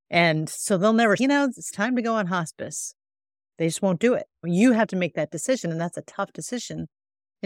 And 0.10 0.48
so 0.50 0.78
they'll 0.78 0.94
never, 0.94 1.16
you 1.20 1.28
know, 1.28 1.46
it's 1.46 1.72
time 1.72 1.96
to 1.96 2.02
go 2.02 2.16
on 2.16 2.28
hospice. 2.28 2.94
They 3.58 3.68
just 3.68 3.82
won't 3.82 4.00
do 4.00 4.14
it. 4.14 4.26
You 4.44 4.72
have 4.74 4.88
to 4.90 4.96
make 4.96 5.16
that 5.16 5.32
decision, 5.32 5.72
and 5.72 5.82
that's 5.82 5.98
a 5.98 6.04
tough 6.04 6.32
decision. 6.32 6.88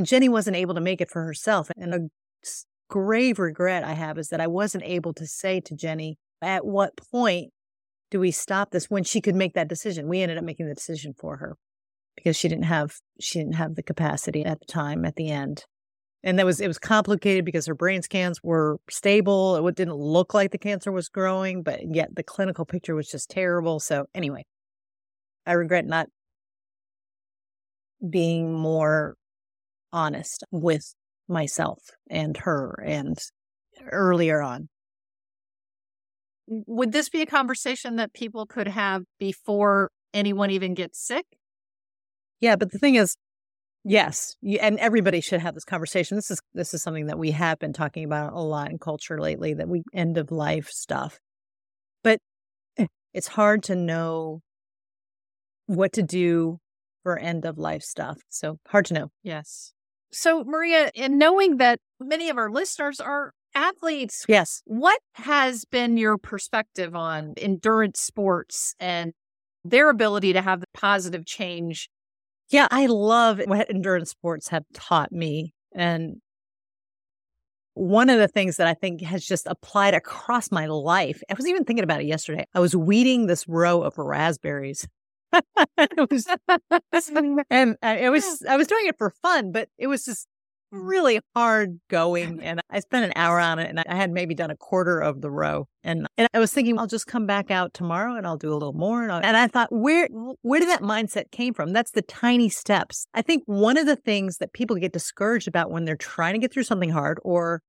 And 0.01 0.08
Jenny 0.08 0.29
wasn't 0.29 0.58
able 0.58 0.74
to 0.74 0.81
make 0.81 1.00
it 1.00 1.12
for 1.12 1.24
herself. 1.24 1.70
And 1.77 1.93
a 1.93 2.00
grave 2.89 3.38
regret 3.38 3.84
I 3.84 3.93
have 3.93 4.17
is 4.17 4.29
that 4.29 4.41
I 4.41 4.48
wasn't 4.48 4.84
able 4.84 5.13
to 5.13 5.27
say 5.27 5.60
to 5.60 5.75
Jenny, 5.75 6.17
at 6.41 6.65
what 6.65 6.98
point 7.12 7.53
do 8.10 8.20
we 8.20 8.31
stop 8.31 8.72
this 8.72 8.89
when 8.89 9.03
she 9.03 9.22
could 9.22 9.36
make 9.36 9.53
that 9.53 9.67
decision? 9.67 10.08
We 10.08 10.24
ended 10.24 10.39
up 10.39 10.43
making 10.43 10.65
the 10.65 10.74
decision 10.74 11.13
for 11.15 11.38
her 11.38 11.55
because 12.15 12.36
she 12.36 12.48
didn't 12.48 12.63
have 12.63 12.96
she 13.20 13.38
didn't 13.38 13.53
have 13.53 13.75
the 13.75 13.84
capacity 13.84 14.43
at 14.43 14.60
the 14.60 14.65
time 14.65 15.05
at 15.05 15.17
the 15.17 15.29
end 15.29 15.65
and 16.24 16.39
that 16.39 16.48
was 16.48 16.60
it 16.60 16.67
was 16.67 16.79
complicated 16.79 17.46
because 17.46 17.67
her 17.67 17.75
brain 17.75 18.01
scans 18.01 18.41
were 18.41 18.79
stable 18.89 19.65
it 19.67 19.75
didn't 19.75 19.93
look 19.96 20.34
like 20.34 20.51
the 20.51 20.58
cancer 20.58 20.91
was 20.91 21.08
growing 21.10 21.63
but 21.63 21.79
yet 21.96 22.13
the 22.15 22.24
clinical 22.24 22.65
picture 22.65 22.96
was 22.96 23.08
just 23.08 23.29
terrible 23.29 23.79
so 23.79 24.08
anyway 24.13 24.43
i 25.46 25.53
regret 25.53 25.86
not 25.86 26.10
being 28.10 28.51
more 28.53 29.15
honest 29.93 30.43
with 30.51 30.93
myself 31.27 31.79
and 32.10 32.38
her 32.38 32.81
and 32.86 33.17
earlier 33.91 34.41
on 34.41 34.69
would 36.48 36.91
this 36.91 37.10
be 37.10 37.21
a 37.21 37.25
conversation 37.25 37.95
that 37.95 38.13
people 38.13 38.45
could 38.45 38.67
have 38.67 39.03
before 39.19 39.89
anyone 40.13 40.51
even 40.51 40.74
gets 40.74 41.00
sick 41.00 41.25
yeah 42.39 42.55
but 42.55 42.71
the 42.71 42.79
thing 42.79 42.95
is 42.95 43.15
Yes, 43.83 44.36
and 44.60 44.77
everybody 44.77 45.21
should 45.21 45.41
have 45.41 45.55
this 45.55 45.63
conversation. 45.63 46.15
This 46.15 46.29
is 46.29 46.39
this 46.53 46.74
is 46.74 46.83
something 46.83 47.07
that 47.07 47.17
we 47.17 47.31
have 47.31 47.57
been 47.57 47.74
talking 47.74 48.03
about 48.03 48.33
a 48.33 48.39
lot 48.39 48.69
in 48.69 48.77
culture 48.77 49.19
lately. 49.19 49.55
That 49.55 49.67
we 49.67 49.81
end 49.91 50.19
of 50.19 50.29
life 50.29 50.69
stuff, 50.69 51.19
but 52.03 52.19
eh, 52.77 52.86
it's 53.13 53.27
hard 53.27 53.63
to 53.63 53.75
know 53.75 54.41
what 55.65 55.93
to 55.93 56.03
do 56.03 56.60
for 57.01 57.17
end 57.17 57.45
of 57.45 57.57
life 57.57 57.81
stuff. 57.81 58.19
So 58.29 58.60
hard 58.67 58.86
to 58.88 58.93
know. 58.93 59.12
Yes. 59.24 59.74
So 60.12 60.44
Maria, 60.44 60.91
in 60.94 61.18
knowing 61.18 61.58
that 61.58 61.80
many 62.00 62.30
of 62.30 62.38
our 62.38 62.50
listeners 62.50 63.00
are 63.00 63.34
athletes, 63.56 64.25
yes, 64.27 64.62
what 64.65 65.00
has 65.15 65.65
been 65.65 65.98
your 65.98 66.18
perspective 66.18 66.96
on 66.96 67.34
endurance 67.38 68.00
sports 68.00 68.75
and 68.80 69.13
their 69.63 69.89
ability 69.89 70.34
to 70.34 70.41
have 70.41 70.60
the 70.60 70.68
positive 70.74 71.25
change 71.25 71.89
yeah, 72.51 72.68
I 72.70 72.88
love 72.88 73.39
what 73.46 73.70
endurance 73.70 74.10
sports 74.10 74.50
have 74.50 74.65
taught 74.74 75.12
me. 75.12 75.53
And 75.74 76.18
one 77.75 78.10
of 78.10 78.20
the 78.20 78.27
things 78.27 78.58
that 78.58 78.68
I 78.68 78.74
think 78.74 79.01
has 79.01 79.25
just 79.25 79.48
applied 79.48 79.94
across 79.94 80.51
my 80.51 80.65
life, 80.65 81.24
I 81.30 81.34
was 81.34 81.48
even 81.48 81.63
thinking 81.63 81.84
about 81.84 82.01
it 82.01 82.08
yesterday. 82.08 82.46
I 82.53 82.60
was 82.60 82.75
weeding 82.75 83.25
this 83.27 83.48
row 83.48 83.82
of 83.82 83.98
raspberries. 83.98 84.86
it 85.78 86.10
was, 86.10 86.28
and 87.50 87.78
uh, 87.82 87.98
it 88.00 88.10
was, 88.10 88.44
I 88.48 88.58
was 88.58 88.68
doing 88.68 88.88
it 88.88 88.98
for 88.98 89.14
fun, 89.22 89.52
but 89.52 89.70
it 89.78 89.88
was 89.88 90.06
just 90.06 90.28
really 90.72 91.20
hard 91.36 91.80
going. 91.90 92.42
And 92.42 92.62
I 92.70 92.80
spent 92.80 93.06
an 93.06 93.14
hour 93.16 93.40
on 93.40 93.60
it 93.60 93.70
and 93.70 93.80
I 93.80 93.96
had 93.96 94.12
maybe 94.12 94.34
done 94.34 94.52
a 94.52 94.56
quarter 94.56 95.00
of 95.00 95.22
the 95.22 95.30
row. 95.30 95.68
And, 95.84 96.08
and 96.18 96.28
I 96.34 96.40
was 96.40 96.52
thinking, 96.54 96.80
I'll 96.80 96.88
just 96.88 97.08
come 97.08 97.26
back 97.26 97.52
out 97.52 97.74
tomorrow 97.74 98.16
and 98.16 98.26
I'll 98.26 98.38
do 98.38 98.52
a 98.52 98.56
little 98.56 98.74
more. 98.74 99.04
And, 99.04 99.12
and 99.26 99.38
I 99.38 99.48
thought, 99.48 99.68
where, 99.72 100.08
where 100.42 100.60
did 100.60 100.70
that 100.70 100.82
mindset 100.82 101.32
came 101.32 101.54
from? 101.54 101.74
That's 101.74 101.92
the 101.92 102.02
tiny 102.02 102.50
steps. 102.50 103.06
I 103.14 103.22
think 103.22 103.44
one 103.46 103.78
of 103.78 103.86
the 103.86 103.96
things 103.96 104.38
that 104.38 104.54
people 104.54 104.76
get 104.78 104.94
discouraged 104.94 105.48
about 105.48 105.72
when 105.72 105.86
they're 105.86 105.96
trying 105.96 106.34
to 106.34 106.40
get 106.40 106.54
through 106.54 106.64
something 106.64 106.92
hard 106.92 107.20
or 107.24 107.62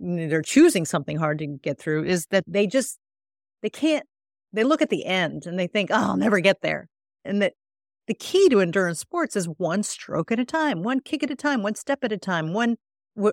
they're 0.00 0.42
choosing 0.42 0.84
something 0.84 1.18
hard 1.18 1.38
to 1.38 1.46
get 1.46 1.78
through 1.78 2.04
is 2.04 2.26
that 2.30 2.44
they 2.46 2.66
just, 2.66 2.98
they 3.62 3.70
can't, 3.70 4.06
they 4.52 4.64
look 4.64 4.82
at 4.82 4.90
the 4.90 5.04
end 5.04 5.46
and 5.46 5.58
they 5.58 5.68
think, 5.68 5.90
oh, 5.92 5.96
I'll 5.96 6.16
never 6.16 6.40
get 6.40 6.62
there. 6.62 6.88
And 7.24 7.40
that 7.42 7.54
the 8.06 8.14
key 8.14 8.48
to 8.48 8.60
endurance 8.60 8.98
sports 8.98 9.36
is 9.36 9.46
one 9.46 9.82
stroke 9.82 10.32
at 10.32 10.40
a 10.40 10.44
time, 10.44 10.82
one 10.82 11.00
kick 11.00 11.22
at 11.22 11.30
a 11.30 11.36
time, 11.36 11.62
one 11.62 11.74
step 11.74 12.02
at 12.02 12.12
a 12.12 12.18
time, 12.18 12.52
one 12.52 12.76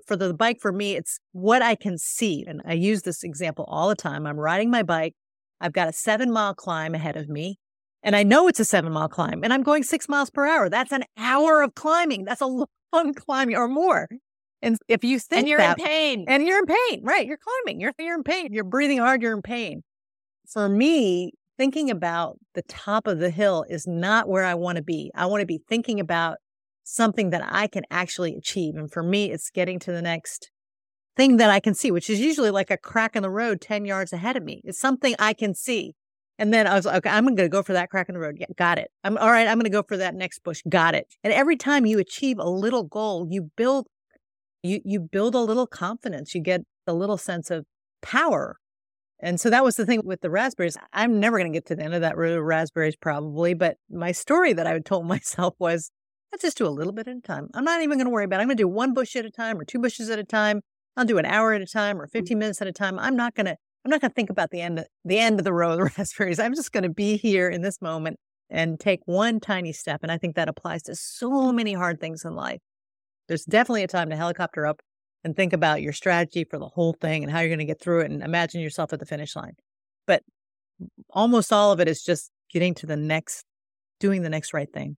for 0.06 0.15
the 0.15 0.34
bike 0.34 0.60
for 0.60 0.72
me 0.72 0.96
it's 0.96 1.20
what 1.32 1.62
i 1.62 1.75
can 1.75 1.98
see. 1.98 2.44
And 2.48 2.62
i 2.65 2.74
use 2.74 3.03
this 3.03 3.24
example 3.24 3.65
all 3.67 3.89
the 3.89 3.96
time. 3.96 4.25
I'm 4.25 4.39
riding 4.39 4.70
my 4.70 4.84
bike. 4.84 5.13
I've 5.62 5.74
got 5.74 5.88
a 5.88 5.94
seven 5.94 6.32
mile 6.32 6.53
climb 6.53 6.94
ahead 6.94 7.15
of 7.15 7.29
me 7.29 7.58
and 8.03 8.15
i 8.15 8.24
know 8.24 8.48
it's 8.48 8.60
a 8.60 8.65
seven 8.65 8.91
mile 8.91 9.10
climb 9.10 9.44
and 9.44 9.53
i'm 9.53 9.63
going 9.63 9.84
six 9.84 10.10
miles 10.10 10.29
per 10.29 10.46
hour. 10.46 10.70
That's 10.70 10.91
an 10.91 11.03
hour 11.17 11.62
of 11.62 11.75
climbing. 11.75 12.25
That's 12.25 12.41
a 12.41 12.46
long 12.94 13.13
climbing 13.15 13.56
or 13.56 13.67
more. 13.67 14.08
And 14.62 14.77
if 14.88 15.03
you 15.03 15.20
think 15.20 15.41
and 15.41 15.50
you're 15.50 15.60
that, 15.60 15.79
in 15.79 15.86
pain. 15.86 16.25
and 16.27 16.46
you're 16.46 16.60
in 16.60 16.65
pain 16.65 17.01
right 17.03 17.25
you're 17.25 17.38
climbing 17.38 17.79
you're, 17.79 17.94
you're 18.00 18.15
in 18.15 18.24
pain 18.24 18.51
you're 18.51 18.63
breathing 18.63 18.98
hard 18.98 19.22
you're 19.22 19.36
in 19.36 19.41
pain. 19.41 19.84
For 20.48 20.67
me 20.67 21.34
thinking 21.58 21.90
about 21.90 22.38
the 22.54 22.62
top 22.64 23.08
of 23.08 23.20
the 23.20 23.30
hill 23.30 23.66
is 23.70 23.88
not 23.88 24.30
where 24.30 24.44
I 24.44 24.56
want 24.56 24.78
to 24.78 24.84
be. 24.84 25.12
I 25.16 25.26
want 25.26 25.42
to 25.42 25.48
be 25.48 25.62
thinking 25.68 26.00
about 26.00 26.38
something 26.84 27.32
that 27.32 27.44
I 27.46 27.68
can 27.68 27.84
actually 27.92 28.36
achieve. 28.36 28.76
And 28.76 28.92
for 28.92 29.04
me, 29.04 29.32
it's 29.32 29.50
getting 29.50 29.80
to 29.80 29.92
the 29.92 30.02
next 30.02 30.52
thing 31.18 31.38
that 31.38 31.50
I 31.50 31.60
can 31.60 31.74
see, 31.74 31.92
which 31.92 32.10
is 32.10 32.20
usually 32.20 32.52
like 32.52 32.72
a 32.72 32.78
crack 32.78 33.16
in 33.16 33.24
the 33.24 33.30
road 33.30 33.60
10 33.60 33.86
yards 33.86 34.14
ahead 34.14 34.38
of 34.38 34.44
me. 34.44 34.62
It's 34.64 34.80
something 34.80 35.16
I 35.20 35.34
can 35.34 35.54
see. 35.54 35.96
And 36.40 36.54
then 36.54 36.68
I 36.68 36.76
was 36.76 36.86
like, 36.86 36.98
okay, 36.98 37.10
I'm 37.10 37.26
going 37.26 37.36
to 37.38 37.50
go 37.50 37.64
for 37.64 37.74
that 37.74 37.90
crack 37.90 38.08
in 38.10 38.14
the 38.14 38.22
road. 38.22 38.38
Yeah, 38.40 38.46
got 38.56 38.78
it. 38.78 38.92
I'm 39.04 39.18
all 39.18 39.32
right. 39.32 39.48
I'm 39.48 39.58
going 39.58 39.64
to 39.64 39.72
go 39.72 39.84
for 39.84 39.98
that 39.98 40.14
next 40.14 40.44
bush. 40.44 40.62
Got 40.70 40.94
it. 40.94 41.08
And 41.24 41.34
every 41.34 41.58
time 41.58 41.88
you 41.88 41.98
achieve 41.98 42.38
a 42.38 42.50
little 42.50 42.84
goal, 42.84 43.28
you 43.30 43.50
build, 43.58 43.88
you, 44.62 44.80
you 44.86 45.00
build 45.00 45.34
a 45.34 45.40
little 45.40 45.66
confidence. 45.66 46.36
You 46.36 46.42
get 46.42 46.62
a 46.86 46.94
little 46.94 47.18
sense 47.18 47.50
of 47.50 47.66
power 48.04 48.58
and 49.20 49.40
so 49.40 49.50
that 49.50 49.64
was 49.64 49.76
the 49.76 49.86
thing 49.86 50.02
with 50.04 50.22
the 50.22 50.30
raspberries. 50.30 50.78
I'm 50.94 51.20
never 51.20 51.38
going 51.40 51.52
to 51.52 51.56
get 51.56 51.66
to 51.68 51.76
the 51.76 51.84
end 51.84 51.96
of 51.96 52.02
that 52.02 52.18
row 52.18 52.38
of 52.38 52.44
raspberries, 52.44 52.96
probably. 52.96 53.54
But 53.56 53.78
my 53.90 54.12
story 54.12 54.54
that 54.54 54.68
I 54.68 54.74
had 54.74 54.86
told 54.86 55.06
myself 55.08 55.56
was, 55.60 55.92
let's 56.32 56.44
just 56.44 56.58
do 56.58 56.68
a 56.68 56.70
little 56.70 56.94
bit 56.94 57.08
at 57.08 57.18
a 57.18 57.22
time. 57.22 57.48
I'm 57.54 57.64
not 57.64 57.82
even 57.82 57.98
going 57.98 58.06
to 58.06 58.12
worry 58.12 58.26
about 58.26 58.40
it. 58.40 58.42
I'm 58.42 58.48
going 58.48 58.58
to 58.58 58.64
do 58.64 58.68
one 58.68 58.94
bush 58.94 59.16
at 59.16 59.26
a 59.26 59.32
time 59.32 59.60
or 59.60 59.66
two 59.66 59.80
bushes 59.80 60.10
at 60.10 60.20
a 60.20 60.24
time. 60.24 60.62
I'll 60.96 61.06
do 61.06 61.18
an 61.18 61.26
hour 61.26 61.54
at 61.54 61.62
a 61.62 61.66
time 61.66 62.00
or 62.00 62.08
mm. 62.08 62.12
15 62.12 62.38
minutes 62.38 62.62
at 62.62 62.68
a 62.68 62.72
time. 62.72 63.00
I'm 63.00 63.16
not 63.16 63.34
going 63.34 63.46
to, 63.46 63.56
I'm 63.86 63.90
not 63.90 64.02
going 64.02 64.12
to 64.12 64.16
think 64.16 64.30
about 64.30 64.52
the 64.52 64.62
end, 64.62 64.80
of, 64.80 64.86
the 65.04 65.20
end 65.20 65.40
of 65.40 65.46
the 65.46 65.54
row 65.54 65.72
of 65.72 65.78
the 65.78 65.84
raspberries. 65.98 66.40
I'm 66.40 66.56
just 66.56 66.72
going 66.72 66.84
to 66.84 66.90
be 66.90 67.18
here 67.18 67.50
in 67.50 67.62
this 67.62 67.82
moment 67.82 68.18
and 68.50 68.80
take 68.80 69.02
one 69.06 69.40
tiny 69.40 69.74
step. 69.74 70.02
And 70.04 70.12
I 70.12 70.18
think 70.18 70.36
that 70.36 70.48
applies 70.48 70.84
to 70.84 70.96
so 70.96 71.52
many 71.52 71.74
hard 71.74 72.00
things 72.00 72.24
in 72.24 72.34
life. 72.34 72.60
There's 73.28 73.44
definitely 73.44 73.84
a 73.84 73.88
time 73.88 74.10
to 74.10 74.16
helicopter 74.16 74.66
up 74.66 74.80
and 75.24 75.36
think 75.36 75.54
about 75.54 75.82
your 75.82 75.94
strategy 75.94 76.44
for 76.44 76.60
the 76.60 76.68
whole 76.68 76.94
thing 76.94 77.24
and 77.24 77.32
how 77.32 77.40
you're 77.40 77.50
going 77.50 77.60
to 77.60 77.66
get 77.66 77.82
through 77.82 78.02
it 78.02 78.12
and 78.12 78.22
imagine 78.24 78.62
yourself 78.62 78.94
at 78.94 79.00
the 79.00 79.06
finish 79.06 79.36
line. 79.36 79.54
But 80.06 80.24
almost 81.10 81.52
all 81.52 81.72
of 81.72 81.80
it 81.80 81.88
is 81.88 82.04
just 82.04 82.32
getting 82.52 82.74
to 82.76 82.86
the 82.86 82.96
next, 82.96 83.44
doing 84.00 84.22
the 84.22 84.30
next 84.30 84.54
right 84.54 84.72
thing. 84.72 84.98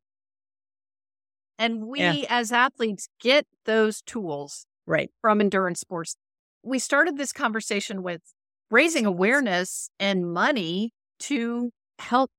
And 1.58 1.88
we 1.88 2.00
yeah. 2.00 2.24
as 2.30 2.52
athletes 2.52 3.10
get 3.20 3.46
those 3.66 4.02
tools 4.02 4.66
right 4.86 5.12
from 5.22 5.42
endurance 5.42 5.80
sports. 5.80 6.16
We 6.64 6.80
started 6.80 7.18
this 7.18 7.34
conversation 7.34 8.02
with 8.04 8.22
raising 8.72 9.06
awareness 9.06 9.90
and 10.00 10.34
money 10.34 10.92
to 11.20 11.72
help 12.00 12.32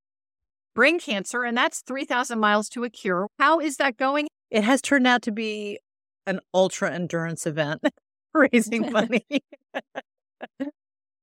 brain 0.74 0.98
cancer, 0.98 1.44
and 1.44 1.56
that's 1.56 1.82
3,000 1.82 2.38
miles 2.38 2.68
to 2.70 2.84
a 2.84 2.90
cure. 2.90 3.28
How 3.38 3.60
is 3.60 3.76
that 3.76 3.96
going? 3.96 4.28
It 4.50 4.64
has 4.64 4.80
turned 4.80 5.06
out 5.06 5.22
to 5.22 5.32
be 5.32 5.78
an 6.26 6.40
ultra 6.54 6.92
endurance 6.92 7.46
event 7.46 7.80
raising 8.34 8.92
money. 8.92 9.26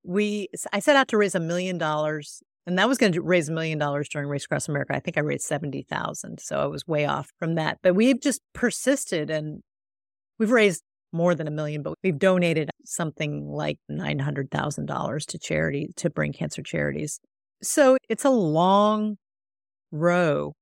we 0.04 0.50
I 0.72 0.80
set 0.80 0.96
out 0.96 1.08
to 1.10 1.18
raise 1.18 1.36
a 1.36 1.39
million 1.39 1.77
dollars 1.77 2.42
and 2.68 2.77
that 2.77 2.89
was 2.89 2.98
going 2.98 3.13
to 3.13 3.22
raise 3.22 3.48
a 3.48 3.54
million 3.54 3.77
dollars 3.77 4.10
during 4.10 4.27
Race 4.27 4.44
Across 4.44 4.68
America. 4.68 4.94
I 4.94 5.00
think 5.00 5.18
I 5.18 5.22
raised 5.22 5.46
70,000, 5.46 6.42
so 6.42 6.60
I 6.60 6.66
was 6.66 6.86
way 6.86 7.06
off 7.06 7.32
from 7.39 7.56
that. 7.56 7.77
But 7.82 7.96
we've 7.96 8.20
just 8.20 8.42
persisted 8.54 9.30
and 9.30 9.62
we've 10.38 10.51
raised 10.51 10.84
more 11.13 11.34
than 11.34 11.48
a 11.48 11.51
million, 11.51 11.82
but 11.82 11.94
we've 12.04 12.20
donated 12.20 12.70
something 12.84 13.48
like 13.48 13.77
$900,000 13.89 15.25
to 15.27 15.39
charity 15.39 15.94
to 15.96 16.10
brain 16.10 16.34
cancer 16.34 16.62
charities. 16.62 17.22
So 17.63 17.96
it's 18.10 18.25
a 18.25 18.30
long 18.30 19.16
row 19.92 20.54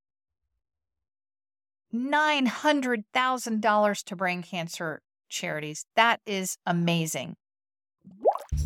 $900,000 1.96 4.04
to 4.04 4.16
brain 4.16 4.42
cancer 4.42 5.00
charities. 5.28 5.84
That 5.96 6.20
is 6.26 6.58
amazing. 6.66 7.36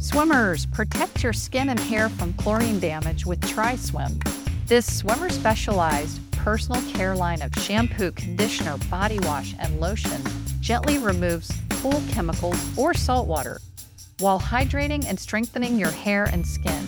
Swimmers, 0.00 0.66
protect 0.66 1.22
your 1.22 1.32
skin 1.32 1.68
and 1.68 1.78
hair 1.78 2.08
from 2.08 2.32
chlorine 2.34 2.80
damage 2.80 3.26
with 3.26 3.40
TriSwim. 3.40 4.20
This 4.66 4.98
swimmer 4.98 5.30
specialized 5.30 6.20
personal 6.32 6.82
care 6.92 7.14
line 7.14 7.42
of 7.42 7.52
shampoo, 7.54 8.10
conditioner, 8.12 8.76
body 8.90 9.18
wash, 9.20 9.54
and 9.58 9.80
lotion 9.80 10.22
gently 10.60 10.98
removes 10.98 11.50
pool 11.68 12.02
chemicals 12.10 12.78
or 12.78 12.94
salt 12.94 13.26
water 13.26 13.60
while 14.20 14.40
hydrating 14.40 15.04
and 15.06 15.18
strengthening 15.18 15.78
your 15.78 15.90
hair 15.90 16.24
and 16.24 16.46
skin. 16.46 16.86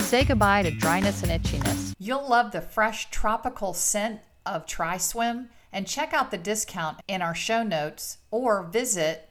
Say 0.00 0.24
goodbye 0.24 0.62
to 0.62 0.70
dryness 0.70 1.22
and 1.22 1.30
itchiness. 1.30 1.92
You'll 1.98 2.28
love 2.28 2.52
the 2.52 2.60
fresh 2.60 3.10
tropical 3.10 3.74
scent 3.74 4.20
of 4.46 4.66
TriSwim 4.66 5.48
and 5.72 5.86
check 5.86 6.12
out 6.12 6.30
the 6.30 6.36
discount 6.38 6.98
in 7.08 7.22
our 7.22 7.34
show 7.34 7.62
notes 7.62 8.18
or 8.30 8.64
visit 8.64 9.30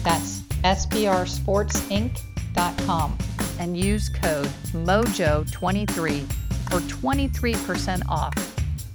That's 0.02 0.40
sbrsportsinc.com 0.40 3.18
and 3.58 3.76
use 3.76 4.08
code 4.08 4.48
MOJO23 4.72 6.32
for 6.70 6.80
23% 6.80 8.08
off. 8.08 8.32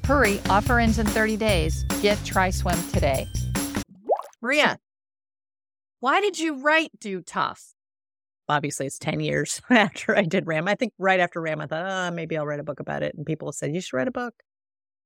Hurry, 0.05 0.39
offer 0.49 0.79
ends 0.79 0.97
in 0.99 1.05
30 1.05 1.37
days. 1.37 1.83
Get 2.01 2.17
TriSwim 2.19 2.91
today. 2.91 3.27
Maria, 4.41 4.79
why 5.99 6.19
did 6.19 6.39
you 6.39 6.55
write 6.55 6.89
Do 6.99 7.21
Tough? 7.21 7.75
Obviously, 8.49 8.85
it's 8.85 8.99
10 8.99 9.19
years 9.19 9.61
after 9.69 10.17
I 10.17 10.23
did 10.23 10.47
RAAM. 10.47 10.67
I 10.67 10.75
think 10.75 10.93
right 10.97 11.19
after 11.19 11.41
RAAM, 11.41 11.61
I 11.61 11.67
thought, 11.67 11.85
oh, 11.87 12.11
maybe 12.13 12.37
I'll 12.37 12.45
write 12.45 12.59
a 12.59 12.63
book 12.63 12.79
about 12.79 13.03
it. 13.03 13.15
And 13.15 13.25
people 13.25 13.51
said, 13.51 13.73
you 13.73 13.81
should 13.81 13.95
write 13.95 14.07
a 14.07 14.11
book. 14.11 14.33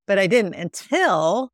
But 0.07 0.19
I 0.19 0.27
didn't 0.27 0.53
until 0.53 1.51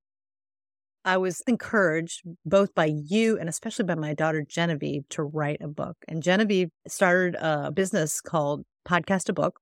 I 1.04 1.18
was 1.18 1.42
encouraged 1.48 2.22
both 2.46 2.76
by 2.76 2.86
you 2.86 3.38
and 3.40 3.50
especially 3.50 3.86
by 3.86 3.96
my 3.96 4.14
daughter 4.14 4.44
Genevieve 4.48 5.08
to 5.10 5.24
write 5.24 5.62
a 5.62 5.68
book. 5.68 5.98
And 6.08 6.22
Genevieve 6.22 6.70
started 6.88 7.36
a 7.40 7.72
business 7.72 8.22
called 8.22 8.64
Podcast2Book. 8.88 9.54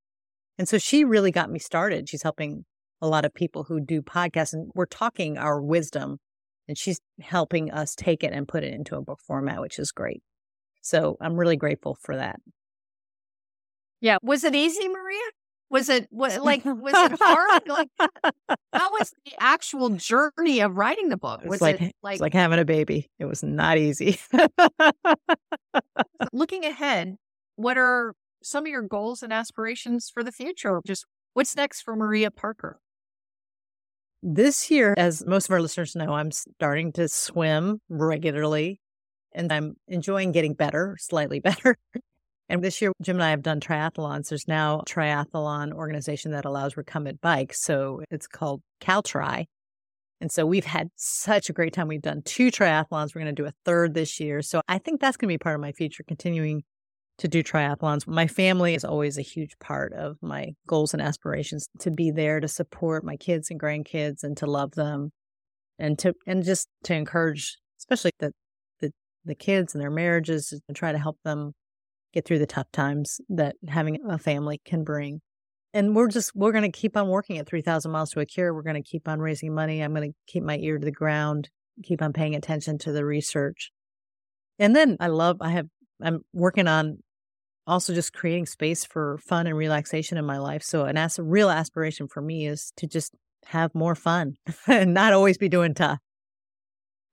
And 0.58 0.68
so 0.68 0.78
she 0.78 1.06
really 1.06 1.32
got 1.32 1.50
me 1.50 1.60
started. 1.60 2.10
She's 2.10 2.24
helping 2.24 2.66
a 3.02 3.08
lot 3.08 3.24
of 3.24 3.34
people 3.34 3.64
who 3.64 3.80
do 3.80 4.02
podcasts 4.02 4.54
and 4.54 4.72
we're 4.76 4.86
talking 4.86 5.38
our 5.38 5.62
wisdom 5.62 6.18
and 6.68 6.78
she's 6.78 7.00
helping 7.22 7.72
us 7.72 7.96
take 7.96 8.24
it 8.24 8.34
and 8.34 8.48
put 8.48 8.64
it 8.64 8.74
into 8.74 8.96
a 8.96 9.02
book 9.02 9.20
format, 9.26 9.62
which 9.62 9.80
is 9.80 9.92
great. 9.92 10.22
So 10.90 11.18
I'm 11.22 11.38
really 11.38 11.56
grateful 11.56 11.98
for 12.02 12.16
that. 12.16 12.40
Yeah. 14.02 14.18
Was 14.24 14.44
it 14.44 14.56
easy, 14.56 14.88
Maria? 14.88 15.22
Was 15.70 15.88
it 15.88 16.08
was, 16.10 16.36
like 16.40 16.66
was 16.66 16.94
it 16.96 17.20
hard? 17.22 17.62
like 17.68 17.90
how 18.74 18.92
was 18.92 19.14
the 19.24 19.34
actual 19.40 19.90
journey 19.90 20.62
of 20.62 20.76
writing 20.76 21.10
the 21.10 21.18
book? 21.18 21.42
Was 21.46 21.62
like, 21.62 21.80
it 21.80 21.96
like 22.02 22.20
like 22.20 22.34
having 22.34 22.58
a 22.58 22.66
baby? 22.66 23.12
It 23.20 23.26
was 23.26 23.44
not 23.44 23.78
easy. 23.78 24.20
looking 26.34 26.66
ahead, 26.66 27.18
what 27.56 27.78
are 27.78 28.16
some 28.42 28.64
of 28.64 28.70
your 28.70 28.82
goals 28.82 29.22
and 29.22 29.32
aspirations 29.32 30.10
for 30.12 30.24
the 30.24 30.32
future? 30.32 30.82
Just 30.88 31.06
what's 31.34 31.56
next 31.56 31.82
for 31.82 31.96
Maria 31.96 32.32
Parker? 32.32 32.80
This 34.24 34.72
year, 34.72 34.96
as 34.98 35.24
most 35.26 35.50
of 35.50 35.52
our 35.52 35.62
listeners 35.62 35.96
know, 35.96 36.14
I'm 36.14 36.32
starting 36.32 36.92
to 36.94 37.08
swim 37.08 37.80
regularly 37.90 38.82
and 39.34 39.52
I'm 39.52 39.76
enjoying 39.88 40.32
getting 40.32 40.54
better, 40.54 40.98
slightly 41.00 41.40
better. 41.50 41.78
And 42.50 42.64
this 42.64 42.82
year, 42.82 42.92
Jim 43.02 43.18
and 43.18 43.24
I 43.24 43.30
have 43.30 43.44
done 43.44 43.60
triathlons. 43.60 44.30
There's 44.30 44.48
now 44.48 44.80
a 44.80 44.86
triathlon 44.86 45.72
organization 45.72 46.32
that 46.32 46.46
allows 46.46 46.78
recumbent 46.78 47.22
bikes. 47.22 47.62
So 47.62 48.02
it's 48.10 48.28
called 48.28 48.62
CalTri. 48.82 49.46
And 50.22 50.32
so 50.32 50.46
we've 50.46 50.66
had 50.66 50.90
such 50.96 51.50
a 51.50 51.54
great 51.54 51.74
time. 51.74 51.88
We've 51.88 52.02
done 52.02 52.24
two 52.24 52.52
triathlons. 52.52 53.14
We're 53.14 53.22
going 53.22 53.36
to 53.36 53.42
do 53.42 53.48
a 53.48 53.54
third 53.66 53.94
this 53.94 54.20
year. 54.20 54.42
So 54.42 54.62
I 54.68 54.80
think 54.80 55.00
that's 55.00 55.16
going 55.16 55.30
to 55.30 55.34
be 55.34 55.38
part 55.38 55.56
of 55.56 55.62
my 55.62 55.72
future, 55.72 56.04
continuing 56.06 56.64
to 57.20 57.28
do 57.28 57.44
triathlons. 57.44 58.08
My 58.08 58.28
family 58.28 58.74
is 58.74 58.84
always 58.84 59.18
a 59.18 59.22
huge 59.22 59.58
part 59.60 59.94
of 59.94 60.18
my 60.22 60.54
goals 60.68 60.94
and 60.94 61.02
aspirations 61.02 61.70
to 61.80 61.92
be 61.92 62.12
there 62.12 62.40
to 62.40 62.48
support 62.48 63.04
my 63.04 63.16
kids 63.16 63.52
and 63.52 63.60
grandkids 63.60 64.24
and 64.24 64.36
to 64.38 64.46
love 64.46 64.72
them 64.72 65.12
and 65.78 66.00
to 66.00 66.14
and 66.26 66.44
just 66.44 66.68
to 66.84 66.94
encourage 66.94 67.58
especially 67.80 68.12
the 68.20 68.32
the, 69.30 69.36
kids 69.36 69.74
and 69.74 69.82
their 69.82 69.92
marriages 69.92 70.54
and 70.68 70.76
try 70.76 70.92
to 70.92 70.98
help 70.98 71.18
them 71.24 71.54
get 72.14 72.26
through 72.26 72.40
the 72.40 72.48
tough 72.48 72.72
times 72.72 73.22
that 73.30 73.56
having 73.68 74.00
a 74.10 74.18
family 74.18 74.62
can 74.66 74.84
bring. 74.84 75.22
And 75.74 75.96
we're 75.96 76.08
just 76.08 76.32
we're 76.36 76.52
going 76.52 76.70
to 76.70 76.78
keep 76.78 76.98
on 76.98 77.08
working 77.08 77.38
at 77.38 77.48
3000 77.48 77.92
miles 77.92 78.12
to 78.12 78.20
a 78.20 78.26
cure. 78.26 78.54
We're 78.54 78.64
going 78.64 78.82
to 78.82 78.90
keep 78.90 79.08
on 79.08 79.20
raising 79.20 79.54
money. 79.54 79.82
I'm 79.82 79.94
going 79.94 80.12
to 80.12 80.16
keep 80.28 80.44
my 80.44 80.58
ear 80.58 80.80
to 80.80 80.86
the 80.86 80.92
ground, 80.92 81.50
keep 81.84 82.02
on 82.02 82.12
paying 82.12 82.36
attention 82.36 82.80
to 82.80 82.92
the 82.92 83.06
research. 83.06 83.72
And 84.58 84.76
then 84.76 84.98
I 85.00 85.08
love 85.08 85.38
I 85.42 85.52
have 85.52 85.68
I'm 86.02 86.22
working 86.34 86.68
on 86.68 86.98
also 87.68 87.94
just 87.94 88.14
creating 88.14 88.48
space 88.48 88.84
for 88.84 89.20
fun 89.20 89.46
and 89.46 89.56
relaxation 89.56 90.18
in 90.18 90.26
my 90.26 90.40
life. 90.40 90.64
So 90.64 90.86
an 90.86 90.98
as- 90.98 91.20
real 91.22 91.52
aspiration 91.52 92.08
for 92.08 92.22
me 92.22 92.48
is 92.48 92.74
to 92.78 92.88
just 92.88 93.14
have 93.46 93.74
more 93.76 93.96
fun 93.96 94.34
and 94.68 94.94
not 94.94 95.14
always 95.14 95.38
be 95.38 95.50
doing 95.50 95.76
tough. 95.76 96.00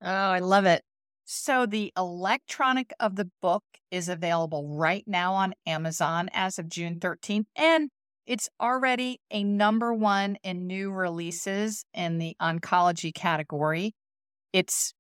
Oh, 0.02 0.08
I 0.08 0.40
love 0.40 0.66
it. 0.66 0.82
So 1.28 1.66
the 1.66 1.92
electronic 1.96 2.92
of 3.00 3.16
the 3.16 3.28
book 3.42 3.64
is 3.90 4.08
available 4.08 4.76
right 4.76 5.02
now 5.08 5.34
on 5.34 5.54
Amazon 5.66 6.30
as 6.32 6.56
of 6.56 6.68
June 6.68 7.00
13th 7.00 7.46
and 7.56 7.90
it's 8.26 8.48
already 8.60 9.18
a 9.30 9.42
number 9.42 9.92
1 9.92 10.36
in 10.44 10.68
new 10.68 10.92
releases 10.92 11.84
in 11.92 12.18
the 12.18 12.36
oncology 12.40 13.12
category. 13.12 13.96
It's 14.52 14.94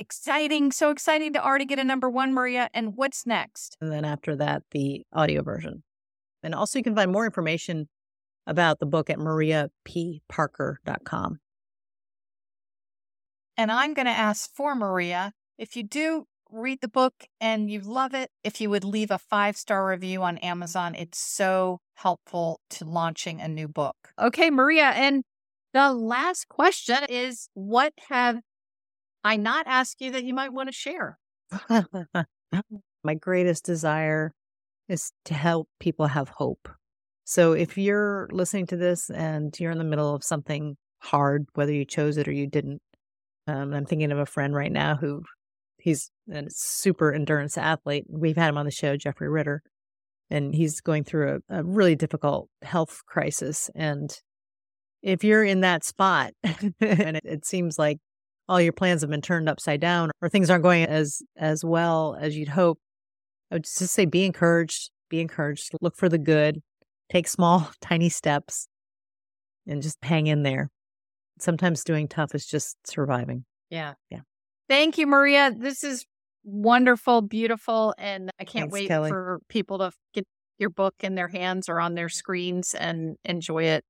exciting, 0.00 0.72
so 0.72 0.90
exciting 0.90 1.32
to 1.34 1.44
already 1.44 1.64
get 1.64 1.78
a 1.78 1.84
number 1.84 2.10
1 2.10 2.34
Maria 2.34 2.68
and 2.74 2.96
what's 2.96 3.24
next? 3.24 3.76
And 3.80 3.92
then 3.92 4.04
after 4.04 4.34
that 4.36 4.64
the 4.72 5.04
audio 5.12 5.44
version. 5.44 5.84
And 6.42 6.56
also 6.56 6.80
you 6.80 6.82
can 6.82 6.96
find 6.96 7.12
more 7.12 7.24
information 7.24 7.88
about 8.48 8.80
the 8.80 8.86
book 8.86 9.10
at 9.10 9.18
mariapparker.com. 9.18 11.38
And 13.56 13.72
I'm 13.72 13.94
going 13.94 14.06
to 14.06 14.12
ask 14.12 14.50
for 14.54 14.74
Maria 14.74 15.32
if 15.58 15.76
you 15.76 15.82
do 15.82 16.26
read 16.50 16.80
the 16.80 16.88
book 16.88 17.14
and 17.40 17.70
you 17.70 17.80
love 17.80 18.14
it, 18.14 18.30
if 18.44 18.60
you 18.60 18.70
would 18.70 18.84
leave 18.84 19.10
a 19.10 19.18
five 19.18 19.56
star 19.56 19.86
review 19.86 20.22
on 20.22 20.38
Amazon, 20.38 20.94
it's 20.94 21.18
so 21.18 21.80
helpful 21.94 22.60
to 22.70 22.84
launching 22.84 23.40
a 23.40 23.48
new 23.48 23.68
book. 23.68 23.96
Okay, 24.20 24.50
Maria. 24.50 24.90
And 24.90 25.24
the 25.72 25.92
last 25.92 26.48
question 26.48 26.98
is 27.08 27.48
what 27.54 27.92
have 28.08 28.40
I 29.24 29.36
not 29.36 29.66
asked 29.66 30.00
you 30.00 30.12
that 30.12 30.24
you 30.24 30.34
might 30.34 30.52
want 30.52 30.68
to 30.68 30.72
share? 30.72 31.18
My 33.04 33.14
greatest 33.14 33.64
desire 33.64 34.32
is 34.88 35.12
to 35.24 35.34
help 35.34 35.68
people 35.80 36.06
have 36.06 36.28
hope. 36.28 36.68
So 37.24 37.52
if 37.52 37.76
you're 37.76 38.28
listening 38.30 38.66
to 38.68 38.76
this 38.76 39.10
and 39.10 39.58
you're 39.58 39.72
in 39.72 39.78
the 39.78 39.84
middle 39.84 40.14
of 40.14 40.22
something 40.22 40.76
hard, 41.00 41.46
whether 41.54 41.72
you 41.72 41.84
chose 41.84 42.16
it 42.18 42.28
or 42.28 42.32
you 42.32 42.46
didn't, 42.46 42.80
um, 43.46 43.72
I'm 43.72 43.86
thinking 43.86 44.12
of 44.12 44.18
a 44.18 44.26
friend 44.26 44.54
right 44.54 44.72
now 44.72 44.96
who 44.96 45.22
he's 45.78 46.10
a 46.32 46.44
super 46.48 47.12
endurance 47.12 47.56
athlete. 47.56 48.04
We've 48.08 48.36
had 48.36 48.48
him 48.48 48.58
on 48.58 48.64
the 48.64 48.72
show, 48.72 48.96
Jeffrey 48.96 49.28
Ritter, 49.28 49.62
and 50.30 50.54
he's 50.54 50.80
going 50.80 51.04
through 51.04 51.40
a, 51.48 51.58
a 51.60 51.62
really 51.62 51.94
difficult 51.94 52.48
health 52.62 53.02
crisis. 53.06 53.70
And 53.74 54.10
if 55.02 55.22
you're 55.22 55.44
in 55.44 55.60
that 55.60 55.84
spot 55.84 56.32
and 56.44 57.16
it, 57.16 57.24
it 57.24 57.46
seems 57.46 57.78
like 57.78 57.98
all 58.48 58.60
your 58.60 58.72
plans 58.72 59.00
have 59.02 59.10
been 59.10 59.22
turned 59.22 59.48
upside 59.48 59.80
down 59.80 60.10
or 60.20 60.28
things 60.28 60.50
aren't 60.50 60.62
going 60.62 60.84
as 60.84 61.22
as 61.36 61.64
well 61.64 62.16
as 62.20 62.36
you'd 62.36 62.48
hope, 62.48 62.78
I 63.50 63.56
would 63.56 63.64
just 63.64 63.92
say 63.92 64.04
be 64.04 64.24
encouraged, 64.24 64.90
be 65.08 65.20
encouraged, 65.20 65.72
look 65.80 65.96
for 65.96 66.08
the 66.08 66.18
good, 66.18 66.62
take 67.10 67.28
small, 67.28 67.70
tiny 67.80 68.08
steps, 68.08 68.68
and 69.66 69.82
just 69.82 69.98
hang 70.02 70.26
in 70.26 70.42
there. 70.42 70.70
Sometimes 71.38 71.84
doing 71.84 72.08
tough 72.08 72.34
is 72.34 72.46
just 72.46 72.76
surviving. 72.86 73.44
Yeah. 73.70 73.94
Yeah. 74.10 74.20
Thank 74.68 74.98
you, 74.98 75.06
Maria. 75.06 75.52
This 75.56 75.84
is 75.84 76.04
wonderful, 76.44 77.22
beautiful, 77.22 77.94
and 77.98 78.30
I 78.40 78.44
can't 78.44 78.64
Thanks, 78.64 78.72
wait 78.72 78.88
Kelly. 78.88 79.10
for 79.10 79.40
people 79.48 79.78
to 79.78 79.92
get 80.14 80.24
your 80.58 80.70
book 80.70 80.94
in 81.00 81.14
their 81.14 81.28
hands 81.28 81.68
or 81.68 81.80
on 81.80 81.94
their 81.94 82.08
screens 82.08 82.74
and 82.74 83.16
enjoy 83.24 83.64
it. 83.64 83.84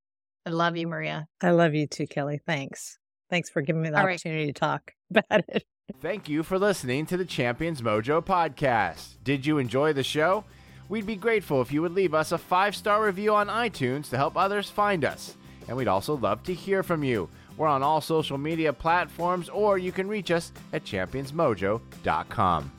I 0.44 0.50
love 0.50 0.76
you, 0.76 0.86
Maria. 0.86 1.26
I 1.42 1.50
love 1.50 1.74
you 1.74 1.86
too, 1.86 2.06
Kelly. 2.06 2.40
Thanks. 2.46 2.98
Thanks 3.30 3.50
for 3.50 3.62
giving 3.62 3.82
me 3.82 3.90
the 3.90 3.98
All 3.98 4.04
right. 4.06 4.12
opportunity 4.14 4.46
to 4.46 4.52
talk 4.52 4.92
about 5.10 5.44
it. 5.48 5.64
Thank 6.00 6.28
you 6.28 6.42
for 6.42 6.58
listening 6.58 7.06
to 7.06 7.16
the 7.16 7.24
Champions 7.24 7.80
Mojo 7.82 8.24
podcast. 8.24 9.16
Did 9.22 9.46
you 9.46 9.58
enjoy 9.58 9.92
the 9.92 10.02
show? 10.02 10.44
We'd 10.88 11.06
be 11.06 11.16
grateful 11.16 11.62
if 11.62 11.72
you 11.72 11.82
would 11.82 11.94
leave 11.94 12.14
us 12.14 12.32
a 12.32 12.38
five 12.38 12.74
star 12.76 13.04
review 13.04 13.34
on 13.34 13.48
iTunes 13.48 14.10
to 14.10 14.16
help 14.16 14.36
others 14.36 14.68
find 14.70 15.04
us. 15.04 15.36
And 15.68 15.76
we'd 15.76 15.88
also 15.88 16.16
love 16.16 16.42
to 16.44 16.54
hear 16.54 16.82
from 16.82 17.02
you. 17.02 17.28
We're 17.56 17.68
on 17.68 17.82
all 17.82 18.00
social 18.00 18.38
media 18.38 18.72
platforms, 18.72 19.48
or 19.48 19.78
you 19.78 19.92
can 19.92 20.08
reach 20.08 20.30
us 20.30 20.52
at 20.72 20.84
championsmojo.com. 20.84 22.72